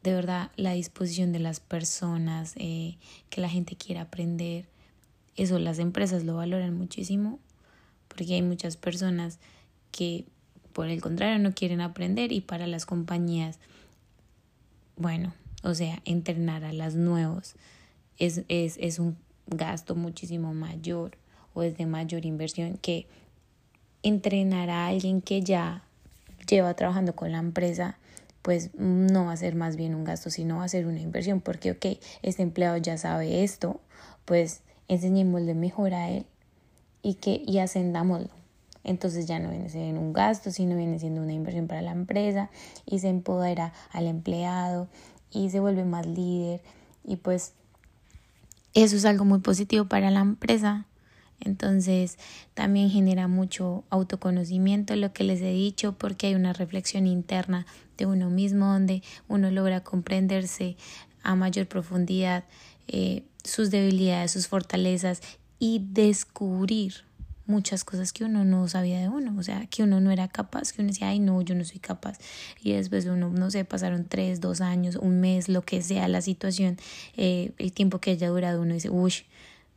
de 0.03 0.13
verdad, 0.15 0.51
la 0.57 0.73
disposición 0.73 1.33
de 1.33 1.39
las 1.39 1.61
personas, 1.61 2.55
eh, 2.57 2.97
que 3.29 3.41
la 3.41 3.49
gente 3.49 3.77
quiera 3.77 4.03
aprender, 4.03 4.67
eso 5.37 5.59
las 5.59 5.79
empresas 5.79 6.25
lo 6.25 6.37
valoran 6.37 6.75
muchísimo, 6.77 7.39
porque 8.09 8.35
hay 8.35 8.43
muchas 8.43 8.77
personas 8.77 9.39
que 9.91 10.27
por 10.73 10.89
el 10.89 11.01
contrario 11.01 11.39
no 11.39 11.55
quieren 11.55 11.81
aprender 11.81 12.33
y 12.33 12.41
para 12.41 12.67
las 12.67 12.87
compañías, 12.87 13.59
bueno, 14.97 15.35
o 15.63 15.75
sea, 15.75 16.01
entrenar 16.05 16.65
a 16.65 16.73
las 16.73 16.95
nuevos 16.95 17.55
es, 18.19 18.43
es, 18.49 18.77
es 18.79 18.99
un 18.99 19.17
gasto 19.47 19.95
muchísimo 19.95 20.55
mayor 20.55 21.13
o 21.55 21.63
es 21.63 21.77
de 21.77 21.87
mayor 21.87 22.25
inversión 22.25 22.79
que 22.79 23.07
entrenar 24.03 24.71
a 24.71 24.87
alguien 24.87 25.21
que 25.21 25.43
ya 25.43 25.85
lleva 26.49 26.75
trabajando 26.75 27.15
con 27.15 27.33
la 27.33 27.39
empresa 27.39 27.99
pues 28.43 28.71
no 28.75 29.27
va 29.27 29.33
a 29.33 29.37
ser 29.37 29.55
más 29.55 29.77
bien 29.77 29.95
un 29.95 30.05
gasto, 30.05 30.31
sino 30.31 30.59
va 30.59 30.65
a 30.65 30.69
ser 30.69 30.87
una 30.87 31.01
inversión, 31.01 31.41
porque, 31.41 31.73
ok, 31.73 31.87
este 32.23 32.43
empleado 32.43 32.77
ya 32.79 32.97
sabe 32.97 33.45
esto, 33.45 33.81
pues 34.25 34.63
enseñémosle 34.89 35.55
mejor 35.55 35.95
a 35.95 36.11
él 36.11 36.25
y, 37.03 37.15
que, 37.15 37.43
y 37.47 37.59
ascendámoslo. 37.59 38.31
Entonces 38.83 39.27
ya 39.27 39.39
no 39.39 39.51
viene 39.51 39.69
siendo 39.69 40.01
un 40.01 40.15
gasto, 40.15 40.51
sino 40.51 40.75
viene 40.75 40.99
siendo 40.99 41.21
una 41.21 41.35
inversión 41.35 41.67
para 41.67 41.83
la 41.83 41.93
empresa 41.93 42.49
y 42.87 43.01
se 43.01 43.09
empodera 43.09 43.75
al 43.93 44.07
empleado 44.07 44.89
y 45.31 45.51
se 45.51 45.61
vuelve 45.61 45.85
más 45.85 46.07
líder 46.07 46.63
y 47.05 47.17
pues 47.17 47.55
eso 48.75 48.97
es 48.97 49.05
algo 49.05 49.25
muy 49.25 49.41
positivo 49.41 49.87
para 49.87 50.11
la 50.11 50.21
empresa. 50.21 50.87
Entonces 51.41 52.19
también 52.55 52.91
genera 52.91 53.27
mucho 53.27 53.85
autoconocimiento, 53.89 54.95
lo 54.95 55.13
que 55.13 55.25
les 55.25 55.41
he 55.41 55.53
dicho, 55.53 55.93
porque 55.93 56.27
hay 56.27 56.35
una 56.35 56.53
reflexión 56.53 57.07
interna 57.07 57.67
de 57.97 58.07
uno 58.07 58.29
mismo 58.29 58.67
donde 58.67 59.03
uno 59.27 59.51
logra 59.51 59.83
comprenderse 59.83 60.77
a 61.23 61.35
mayor 61.35 61.67
profundidad 61.67 62.45
eh, 62.89 63.25
sus 63.43 63.71
debilidades, 63.71 64.33
sus 64.33 64.49
fortalezas 64.49 65.23
y 65.59 65.87
descubrir 65.91 67.05
muchas 67.51 67.85
cosas 67.85 68.13
que 68.13 68.25
uno 68.25 68.45
no 68.45 68.69
sabía 68.69 69.01
de 69.01 69.09
uno, 69.09 69.35
o 69.39 69.43
sea, 69.43 69.67
que 69.67 69.83
uno 69.83 70.01
no 70.01 70.11
era 70.11 70.29
capaz, 70.29 70.73
que 70.73 70.81
uno 70.81 70.89
decía, 70.89 71.09
ay, 71.09 71.19
no, 71.19 71.43
yo 71.43 71.55
no 71.55 71.65
soy 71.65 71.81
capaz. 71.81 72.19
Y 72.63 72.73
después 72.73 73.05
uno, 73.07 73.29
no 73.31 73.51
sé, 73.51 73.65
pasaron 73.65 74.07
tres, 74.07 74.41
dos 74.41 74.61
años, 74.61 74.97
un 74.97 75.21
mes, 75.21 75.49
lo 75.49 75.63
que 75.63 75.83
sea 75.83 76.09
la 76.09 76.23
situación, 76.23 76.79
eh, 77.17 77.53
el 77.59 77.73
tiempo 77.73 77.99
que 77.99 78.13
haya 78.13 78.29
durado, 78.29 78.63
uno 78.63 78.75
dice, 78.75 78.91
uy, 78.91 79.13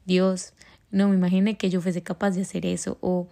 Dios, 0.06 0.54
no 0.92 1.10
me 1.10 1.16
imaginé 1.16 1.58
que 1.58 1.70
yo 1.70 1.82
fuese 1.82 2.04
capaz 2.04 2.32
de 2.32 2.44
hacer 2.44 2.66
eso, 2.66 2.98
o 3.02 3.28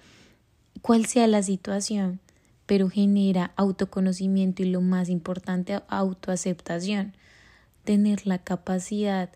cual 0.82 1.06
sea 1.06 1.28
la 1.28 1.44
situación, 1.44 2.20
pero 2.66 2.90
genera 2.90 3.52
autoconocimiento 3.56 4.64
y 4.64 4.66
lo 4.66 4.82
más 4.82 5.10
importante, 5.10 5.80
autoaceptación, 5.88 7.14
tener 7.84 8.26
la 8.26 8.40
capacidad 8.40 9.30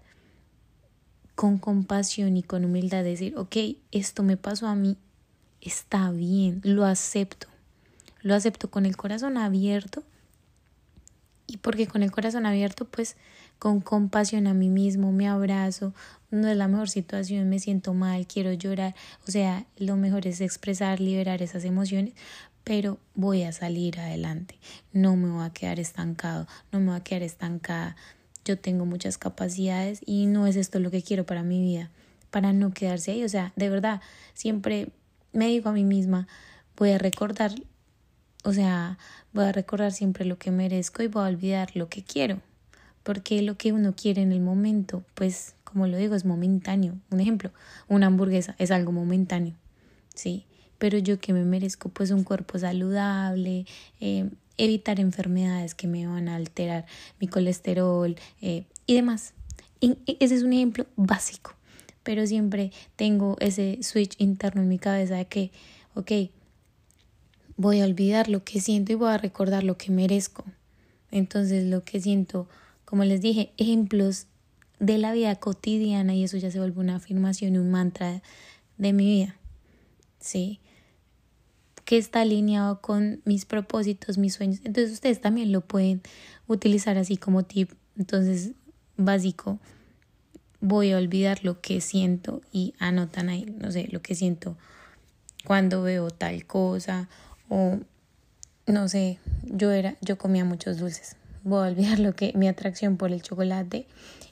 con 1.36 1.58
compasión 1.58 2.38
y 2.38 2.44
con 2.44 2.66
humildad 2.66 3.04
decir, 3.04 3.38
ok, 3.38 3.56
esto 3.92 4.24
me 4.24 4.38
pasó 4.38 4.68
a 4.68 4.76
mí, 4.76 4.98
está 5.62 6.12
bien, 6.12 6.62
lo 6.64 6.86
acepto, 6.86 7.48
lo 8.22 8.34
acepto 8.34 8.72
con 8.72 8.86
el 8.86 8.98
corazón 8.98 9.38
abierto. 9.38 10.04
Y 11.48 11.58
porque 11.58 11.86
con 11.86 12.02
el 12.02 12.12
corazón 12.12 12.48
abierto 12.48 12.86
pues 12.86 13.18
con 13.60 13.80
compasión 13.80 14.48
a 14.48 14.54
mí 14.54 14.70
mismo 14.70 15.12
me 15.12 15.28
abrazo, 15.28 15.94
no 16.32 16.48
es 16.48 16.58
la 16.58 16.68
mejor 16.68 16.90
situación, 16.90 17.50
me 17.50 17.60
siento 17.60 17.94
mal, 17.94 18.26
quiero 18.28 18.52
llorar, 18.54 18.96
o 19.28 19.32
sea, 19.32 19.66
lo 19.78 19.96
mejor 19.96 20.28
es 20.28 20.42
expresar, 20.42 21.00
liberar 21.00 21.42
esas 21.42 21.64
emociones, 21.64 22.14
pero 22.64 22.98
voy 23.14 23.44
a 23.44 23.52
salir 23.52 24.00
adelante, 24.00 24.58
no 24.92 25.16
me 25.16 25.30
voy 25.30 25.46
a 25.46 25.52
quedar 25.52 25.80
estancado, 25.80 26.48
no 26.72 26.80
me 26.80 26.88
voy 26.88 26.98
a 26.98 27.04
quedar 27.04 27.22
estancada, 27.22 27.96
yo 28.46 28.58
tengo 28.58 28.86
muchas 28.86 29.18
capacidades 29.18 30.02
y 30.06 30.28
no 30.28 30.48
es 30.48 30.56
esto 30.56 30.80
lo 30.80 30.92
que 30.92 31.02
quiero 31.02 31.26
para 31.26 31.44
mi 31.44 31.62
vida, 31.62 31.90
para 32.30 32.54
no 32.54 32.74
quedarse 32.74 33.12
ahí. 33.12 33.24
O 33.24 33.30
sea, 33.30 33.52
de 33.56 33.70
verdad, 33.70 34.02
siempre 34.34 34.90
me 35.34 35.48
digo 35.48 35.70
a 35.70 35.74
mí 35.74 35.84
misma, 35.84 36.28
voy 36.78 36.92
a 36.92 36.98
recordar, 36.98 37.52
o 38.44 38.54
sea, 38.54 38.98
voy 39.34 39.46
a 39.46 39.52
recordar 39.52 39.92
siempre 39.92 40.26
lo 40.26 40.38
que 40.38 40.52
merezco 40.52 41.04
y 41.04 41.08
voy 41.08 41.24
a 41.24 41.28
olvidar 41.28 41.76
lo 41.76 41.90
que 41.90 42.04
quiero, 42.04 42.40
porque 43.04 43.42
lo 43.42 43.58
que 43.58 43.74
uno 43.74 43.96
quiere 43.96 44.22
en 44.22 44.32
el 44.32 44.40
momento, 44.40 45.04
pues, 45.16 45.56
como 45.64 45.88
lo 45.88 45.98
digo, 45.98 46.16
es 46.16 46.24
momentáneo. 46.24 46.96
Un 47.10 47.20
ejemplo, 47.20 47.52
una 47.88 48.08
hamburguesa 48.08 48.56
es 48.60 48.72
algo 48.72 48.92
momentáneo, 48.92 49.56
¿sí? 50.14 50.46
Pero 50.86 51.00
yo 51.00 51.20
que 51.20 51.34
me 51.34 51.44
merezco, 51.44 51.90
pues, 51.90 52.12
un 52.12 52.24
cuerpo 52.24 52.60
saludable, 52.60 53.66
eh, 54.00 54.30
evitar 54.56 55.00
enfermedades 55.00 55.74
que 55.74 55.88
me 55.88 56.06
van 56.06 56.30
a 56.30 56.36
alterar 56.36 56.86
mi 57.20 57.28
colesterol 57.28 58.16
eh, 58.40 58.66
y 58.86 58.94
demás. 58.94 59.34
Ese 59.82 60.36
es 60.36 60.44
un 60.44 60.54
ejemplo 60.54 60.86
básico, 60.96 61.56
pero 62.04 62.28
siempre 62.28 62.72
tengo 62.98 63.36
ese 63.40 63.80
switch 63.82 64.14
interno 64.20 64.62
en 64.62 64.68
mi 64.68 64.78
cabeza 64.78 65.16
de 65.16 65.26
que, 65.26 65.50
ok, 65.96 66.30
voy 67.58 67.82
a 67.82 67.86
olvidar 67.86 68.30
lo 68.30 68.44
que 68.44 68.62
siento 68.62 68.92
y 68.92 68.96
voy 68.96 69.10
a 69.10 69.18
recordar 69.18 69.64
lo 69.64 69.80
que 69.80 69.90
merezco. 69.90 70.44
Entonces 71.10 71.66
lo 71.66 71.82
que 71.82 72.00
siento, 72.00 72.48
como 72.86 73.06
les 73.06 73.22
dije, 73.22 73.54
ejemplos 73.58 74.28
de 74.80 75.00
la 75.00 75.14
vida 75.14 75.36
cotidiana 75.38 76.14
y 76.14 76.26
eso 76.26 76.38
ya 76.38 76.52
se 76.52 76.60
vuelve 76.60 76.80
una 76.80 76.98
afirmación 76.98 77.56
y 77.56 77.58
un 77.58 77.72
mantra 77.72 78.22
de 78.78 78.94
mi 78.94 79.06
vida. 79.06 79.36
Sí 80.20 80.60
que 81.86 81.98
está 81.98 82.22
alineado 82.22 82.82
con 82.82 83.22
mis 83.26 83.46
propósitos, 83.46 84.18
mis 84.18 84.34
sueños. 84.34 84.60
Entonces 84.64 84.92
ustedes 84.92 85.22
también 85.22 85.52
lo 85.52 85.62
pueden 85.62 86.02
utilizar 86.48 86.98
así 86.98 87.16
como 87.16 87.44
tip. 87.44 87.72
Entonces, 87.98 88.52
básico, 88.98 89.60
voy 90.60 90.92
a 90.92 90.98
olvidar 90.98 91.46
lo 91.46 91.62
que 91.62 91.80
siento 91.80 92.42
y 92.52 92.74
anotan 92.80 93.30
ahí, 93.30 93.46
no 93.46 93.72
sé, 93.72 93.88
lo 93.92 94.02
que 94.02 94.16
siento 94.16 94.58
cuando 95.46 95.84
veo 95.84 96.10
tal 96.10 96.46
cosa 96.46 97.08
o 97.48 97.80
no 98.68 98.90
sé, 98.90 99.20
yo 99.44 99.72
era 99.72 99.96
yo 100.02 100.18
comía 100.18 100.44
muchos 100.44 100.80
dulces. 100.80 101.16
Voy 101.44 101.64
a 101.64 101.72
olvidar 101.72 102.00
lo 102.00 102.16
que 102.16 102.34
mi 102.36 102.48
atracción 102.48 102.98
por 102.98 103.12
el 103.12 103.22
chocolate 103.22 103.86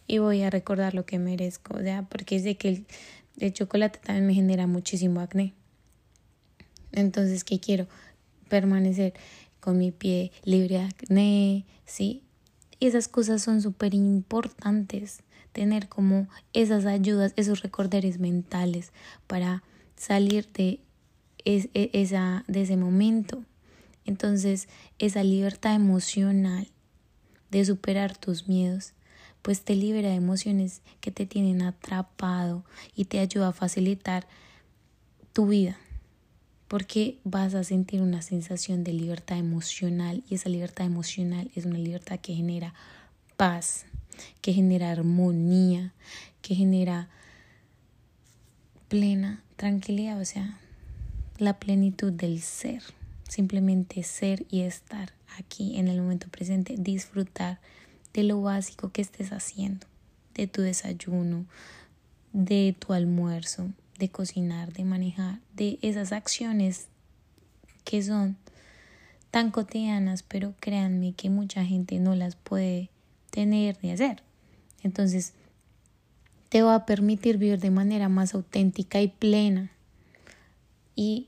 y 0.07 0.17
voy 0.17 0.41
a 0.41 0.49
recordar 0.49 0.95
lo 0.95 1.05
que 1.05 1.19
merezco, 1.19 1.77
o 1.77 1.81
sea, 1.81 2.01
porque 2.09 2.39
sé 2.39 2.55
que 2.55 2.69
el, 2.69 2.85
el 3.37 3.53
chocolate 3.53 3.99
también 4.03 4.25
me 4.25 4.33
genera 4.33 4.65
muchísimo 4.65 5.21
acné. 5.21 5.53
Entonces, 6.93 7.43
¿qué 7.43 7.60
quiero? 7.60 7.88
Permanecer 8.49 9.13
con 9.60 9.77
mi 9.77 9.91
pie 9.91 10.32
libre 10.43 10.77
de 10.77 10.84
acné, 10.84 11.65
¿sí? 11.86 12.23
esas 12.88 13.08
cosas 13.08 13.41
son 13.41 13.62
súper 13.62 13.93
importantes, 13.93 15.23
tener 15.51 15.88
como 15.88 16.27
esas 16.53 16.86
ayudas, 16.86 17.34
esos 17.36 17.62
recorderes 17.62 18.19
mentales 18.19 18.91
para 19.27 19.63
salir 19.95 20.49
de, 20.53 20.79
e, 21.45 21.69
esa, 21.93 22.43
de 22.47 22.63
ese 22.63 22.75
momento. 22.75 23.43
Entonces, 24.06 24.67
esa 24.99 25.23
libertad 25.23 25.75
emocional 25.75 26.67
de 27.51 27.63
superar 27.63 28.17
tus 28.17 28.47
miedos, 28.47 28.93
pues 29.41 29.62
te 29.62 29.75
libera 29.75 30.10
de 30.10 30.15
emociones 30.15 30.82
que 30.99 31.12
te 31.12 31.25
tienen 31.25 31.62
atrapado 31.62 32.65
y 32.95 33.06
te 33.06 33.19
ayuda 33.19 33.49
a 33.49 33.53
facilitar 33.53 34.27
tu 35.32 35.47
vida 35.47 35.77
porque 36.73 37.19
vas 37.23 37.53
a 37.53 37.63
sentir 37.63 38.01
una 38.01 38.23
sensación 38.23 38.83
de 38.83 38.93
libertad 38.93 39.38
emocional 39.38 40.23
y 40.27 40.33
esa 40.33 40.49
libertad 40.49 40.88
emocional 40.88 41.51
es 41.53 41.65
una 41.65 41.77
libertad 41.77 42.19
que 42.19 42.33
genera 42.33 42.73
paz, 43.38 43.86
que 44.41 44.53
genera 44.53 44.89
armonía, 44.89 45.93
que 46.41 46.55
genera 46.55 47.09
plena 48.88 49.43
tranquilidad, 49.55 50.19
o 50.19 50.25
sea, 50.25 50.57
la 51.38 51.59
plenitud 51.59 52.12
del 52.12 52.41
ser, 52.41 52.81
simplemente 53.29 54.01
ser 54.01 54.43
y 54.49 54.62
estar 54.62 55.13
aquí 55.38 55.77
en 55.77 55.88
el 55.88 56.01
momento 56.01 56.27
presente, 56.29 56.73
disfrutar 56.79 57.59
de 58.15 58.23
lo 58.23 58.41
básico 58.41 58.91
que 58.91 59.03
estés 59.03 59.31
haciendo, 59.31 59.86
de 60.33 60.47
tu 60.47 60.63
desayuno, 60.63 61.45
de 62.31 62.75
tu 62.79 62.93
almuerzo, 62.93 63.69
de 64.03 64.09
cocinar, 64.09 64.73
de 64.73 64.83
manejar, 64.83 65.39
de 65.55 65.79
esas 65.81 66.11
acciones 66.11 66.87
que 67.85 68.03
son 68.03 68.35
tan 69.31 69.49
cotidianas, 69.49 70.23
pero 70.23 70.53
créanme 70.59 71.13
que 71.13 71.29
mucha 71.29 71.63
gente 71.63 71.99
no 71.99 72.13
las 72.13 72.35
puede 72.35 72.89
tener 73.31 73.77
ni 73.81 73.91
hacer. 73.91 74.21
Entonces, 74.83 75.31
te 76.49 76.63
va 76.63 76.75
a 76.75 76.85
permitir 76.85 77.37
vivir 77.37 77.59
de 77.59 77.71
manera 77.71 78.09
más 78.09 78.33
auténtica 78.33 78.99
y 78.99 79.07
plena. 79.07 79.71
Y 80.97 81.27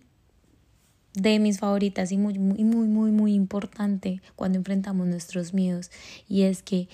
de 1.14 1.40
mis 1.40 1.60
favoritas 1.60 2.12
y 2.12 2.18
muy, 2.18 2.38
muy, 2.38 2.66
muy, 2.66 2.88
muy, 2.90 3.12
muy 3.12 3.34
importante 3.34 4.22
cuando 4.36 4.58
enfrentamos 4.58 5.08
nuestros 5.08 5.54
miedos, 5.54 5.92
y 6.28 6.42
es 6.42 6.62
que 6.62 6.90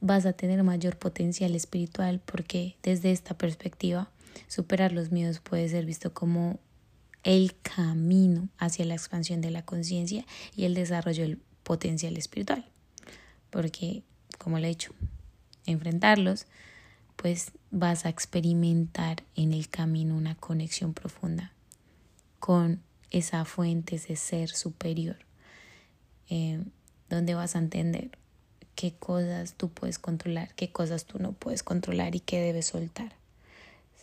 vas 0.00 0.26
a 0.26 0.32
tener 0.32 0.64
mayor 0.64 0.96
potencial 0.96 1.54
espiritual 1.54 2.20
porque 2.24 2.74
desde 2.82 3.12
esta 3.12 3.38
perspectiva 3.38 4.10
Superar 4.48 4.92
los 4.92 5.10
miedos 5.10 5.40
puede 5.40 5.68
ser 5.68 5.86
visto 5.86 6.12
como 6.12 6.60
el 7.22 7.54
camino 7.60 8.48
hacia 8.58 8.84
la 8.84 8.94
expansión 8.94 9.40
de 9.40 9.50
la 9.50 9.64
conciencia 9.64 10.24
y 10.56 10.64
el 10.64 10.74
desarrollo 10.74 11.22
del 11.22 11.38
potencial 11.62 12.16
espiritual. 12.16 12.64
Porque, 13.50 14.02
como 14.38 14.58
lo 14.58 14.64
he 14.64 14.70
dicho, 14.70 14.92
enfrentarlos, 15.66 16.46
pues 17.16 17.52
vas 17.70 18.06
a 18.06 18.08
experimentar 18.08 19.22
en 19.36 19.52
el 19.52 19.68
camino 19.68 20.16
una 20.16 20.34
conexión 20.34 20.94
profunda 20.94 21.52
con 22.38 22.80
esa 23.10 23.44
fuente, 23.44 23.96
ese 23.96 24.16
ser 24.16 24.48
superior, 24.50 25.18
eh, 26.30 26.64
donde 27.10 27.34
vas 27.34 27.56
a 27.56 27.58
entender 27.58 28.10
qué 28.74 28.94
cosas 28.94 29.54
tú 29.54 29.68
puedes 29.68 29.98
controlar, 29.98 30.54
qué 30.54 30.72
cosas 30.72 31.04
tú 31.04 31.18
no 31.18 31.32
puedes 31.32 31.62
controlar 31.62 32.14
y 32.14 32.20
qué 32.20 32.40
debes 32.40 32.66
soltar. 32.66 33.19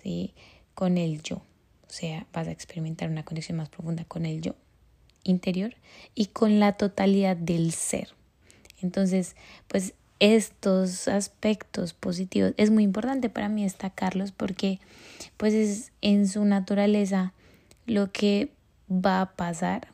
¿Sí? 0.01 0.33
con 0.77 0.99
el 0.99 1.23
yo. 1.23 1.37
O 1.37 1.89
sea, 1.89 2.27
vas 2.33 2.47
a 2.47 2.51
experimentar 2.51 3.09
una 3.09 3.25
conexión 3.25 3.57
más 3.57 3.69
profunda 3.69 4.05
con 4.05 4.27
el 4.27 4.41
yo 4.41 4.53
interior 5.23 5.75
y 6.13 6.27
con 6.27 6.59
la 6.59 6.73
totalidad 6.73 7.35
del 7.35 7.71
ser. 7.71 8.09
Entonces, 8.81 9.35
pues 9.67 9.95
estos 10.19 11.07
aspectos 11.07 11.93
positivos 11.93 12.53
es 12.57 12.69
muy 12.69 12.83
importante 12.83 13.29
para 13.29 13.49
mí 13.49 13.63
destacarlos 13.63 14.31
porque 14.31 14.79
pues 15.37 15.55
es 15.55 15.91
en 16.01 16.27
su 16.27 16.45
naturaleza 16.45 17.33
lo 17.87 18.11
que 18.11 18.51
va 18.87 19.21
a 19.21 19.35
pasar 19.35 19.87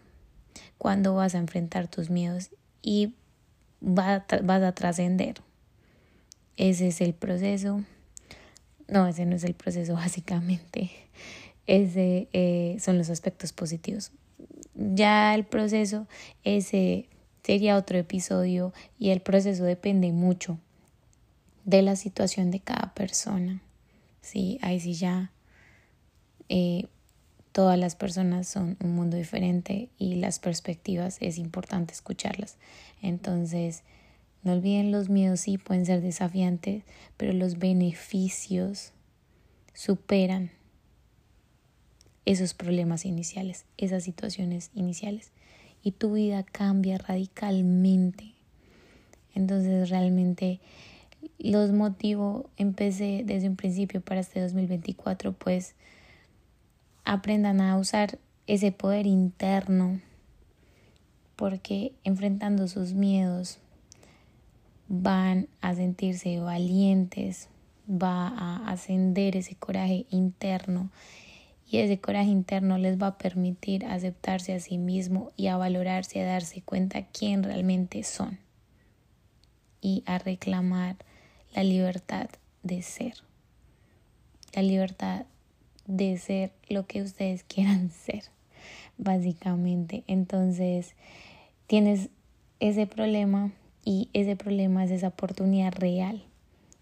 cuando 0.78 1.16
vas 1.16 1.34
a 1.34 1.38
enfrentar 1.38 1.88
tus 1.88 2.10
miedos 2.10 2.50
y 2.82 3.14
vas 3.80 4.24
a 4.30 4.72
trascender. 4.74 5.36
Ese 6.58 6.88
es 6.88 7.00
el 7.00 7.14
proceso 7.14 7.84
no, 8.88 9.08
ese 9.08 9.26
no 9.26 9.36
es 9.36 9.44
el 9.44 9.54
proceso 9.54 9.94
básicamente. 9.96 10.92
Ese 11.66 12.28
eh, 12.34 12.78
son 12.80 12.98
los 12.98 13.10
aspectos 13.10 13.54
positivos. 13.54 14.12
Ya 14.76 15.34
el 15.36 15.46
proceso, 15.46 16.08
ese 16.44 17.08
sería 17.44 17.78
otro 17.78 17.98
episodio 17.98 18.74
y 18.98 19.10
el 19.10 19.22
proceso 19.22 19.64
depende 19.64 20.12
mucho 20.12 20.58
de 21.66 21.82
la 21.82 21.96
situación 21.96 22.52
de 22.52 22.60
cada 22.60 22.94
persona. 22.94 23.62
Sí, 24.22 24.58
ahí 24.62 24.80
sí 24.80 24.94
ya 24.94 25.32
eh, 26.50 26.88
todas 27.52 27.78
las 27.78 27.96
personas 27.96 28.48
son 28.48 28.78
un 28.82 28.96
mundo 28.96 29.16
diferente 29.16 29.90
y 29.98 30.16
las 30.16 30.40
perspectivas 30.40 31.18
es 31.22 31.38
importante 31.38 31.94
escucharlas. 31.94 32.58
Entonces, 33.02 33.84
no 34.44 34.54
olviden 34.54 34.92
los 34.92 35.10
miedos, 35.10 35.42
sí, 35.42 35.58
pueden 35.58 35.86
ser 35.86 36.02
desafiantes, 36.02 36.84
pero 37.18 37.34
los 37.34 37.60
beneficios 37.60 38.92
superan 39.74 40.52
esos 42.26 42.54
problemas 42.54 43.06
iniciales, 43.06 43.66
esas 43.78 44.04
situaciones 44.04 44.72
iniciales. 44.74 45.32
Y 45.82 45.92
tu 45.92 46.14
vida 46.14 46.44
cambia 46.44 46.98
radicalmente. 46.98 48.34
Entonces 49.36 49.90
realmente 49.90 50.60
los 51.40 51.72
motivo, 51.72 52.50
empecé 52.58 53.24
desde 53.26 53.50
un 53.50 53.56
principio 53.56 54.02
para 54.02 54.22
este 54.22 54.42
2024, 54.42 55.34
pues 55.34 55.76
aprendan 57.06 57.62
a 57.62 57.78
usar 57.78 58.20
ese 58.48 58.72
poder 58.72 59.08
interno, 59.08 60.00
porque 61.36 61.94
enfrentando 62.04 62.68
sus 62.68 62.94
miedos, 62.94 63.60
van 64.88 65.48
a 65.62 65.74
sentirse 65.76 66.40
valientes, 66.40 67.50
va 67.90 68.28
a 68.28 68.72
ascender 68.72 69.36
ese 69.36 69.56
coraje 69.56 70.06
interno. 70.10 70.90
Y 71.70 71.78
ese 71.78 72.00
coraje 72.00 72.30
interno 72.30 72.78
les 72.78 73.02
va 73.02 73.08
a 73.08 73.18
permitir 73.18 73.86
aceptarse 73.86 74.54
a 74.54 74.60
sí 74.60 74.78
mismo 74.78 75.32
y 75.36 75.48
a 75.48 75.58
valorarse, 75.58 76.22
a 76.22 76.26
darse 76.26 76.62
cuenta 76.62 77.08
quién 77.08 77.44
realmente 77.44 78.04
son. 78.04 78.38
Y 79.82 80.04
a 80.06 80.18
reclamar 80.20 80.98
la 81.56 81.64
libertad 81.64 82.30
de 82.62 82.82
ser, 82.82 83.16
la 84.54 84.62
libertad 84.62 85.26
de 85.86 86.18
ser 86.18 86.54
lo 86.70 86.86
que 86.86 87.02
ustedes 87.02 87.44
quieran 87.48 87.90
ser, 87.90 88.24
básicamente. 88.98 90.04
Entonces, 90.08 90.96
tienes 91.68 92.10
ese 92.60 92.88
problema 92.88 93.52
y 93.86 94.10
ese 94.14 94.36
problema 94.36 94.84
es 94.84 94.92
esa 94.92 95.10
oportunidad 95.10 95.74
real 95.74 96.24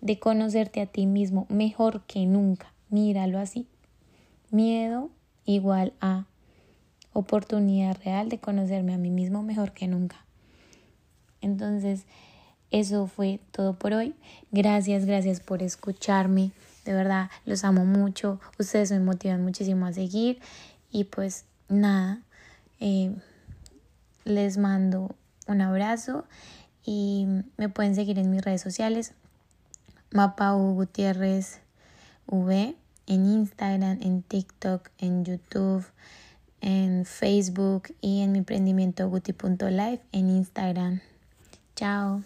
de 0.02 0.20
conocerte 0.20 0.82
a 0.82 0.86
ti 0.86 1.06
mismo 1.06 1.46
mejor 1.50 2.02
que 2.06 2.26
nunca. 2.26 2.74
Míralo 2.90 3.40
así. 3.40 3.68
Miedo 4.50 5.10
igual 5.46 5.94
a 6.02 6.26
oportunidad 7.14 7.98
real 8.04 8.30
de 8.30 8.40
conocerme 8.40 8.94
a 8.94 8.98
mí 8.98 9.10
mismo 9.10 9.44
mejor 9.44 9.72
que 9.72 9.88
nunca. 9.88 10.26
Entonces, 11.42 12.06
eso 12.70 13.08
fue 13.08 13.40
todo 13.52 13.74
por 13.74 13.94
hoy. 13.94 14.16
Gracias, 14.52 15.06
gracias 15.06 15.40
por 15.40 15.64
escucharme. 15.64 16.52
De 16.86 16.94
verdad, 16.94 17.30
los 17.46 17.64
amo 17.64 17.86
mucho. 17.86 18.40
Ustedes 18.60 18.92
me 18.92 19.00
motivan 19.00 19.44
muchísimo 19.44 19.86
a 19.86 19.94
seguir. 19.94 20.40
Y 20.92 21.06
pues 21.06 21.46
nada, 21.70 22.22
eh, 22.80 23.14
les 24.26 24.58
mando 24.58 25.16
un 25.48 25.62
abrazo 25.62 26.26
y 26.86 27.28
me 27.58 27.70
pueden 27.70 27.96
seguir 27.96 28.20
en 28.20 28.30
mis 28.30 28.44
redes 28.44 28.62
sociales. 28.62 29.14
Mapau 30.12 30.74
Gutiérrez 30.74 31.62
V 32.28 32.76
en 33.08 33.26
Instagram, 33.26 34.00
en 34.02 34.24
TikTok, 34.24 34.90
en 34.98 35.26
YouTube, 35.26 35.86
en 36.62 37.06
Facebook 37.06 37.94
y 38.02 38.22
en 38.22 38.32
mi 38.32 38.40
emprendimiento 38.40 39.10
guti.life 39.10 40.04
en 40.12 40.30
Instagram. 40.30 41.02
Chao. 41.76 42.24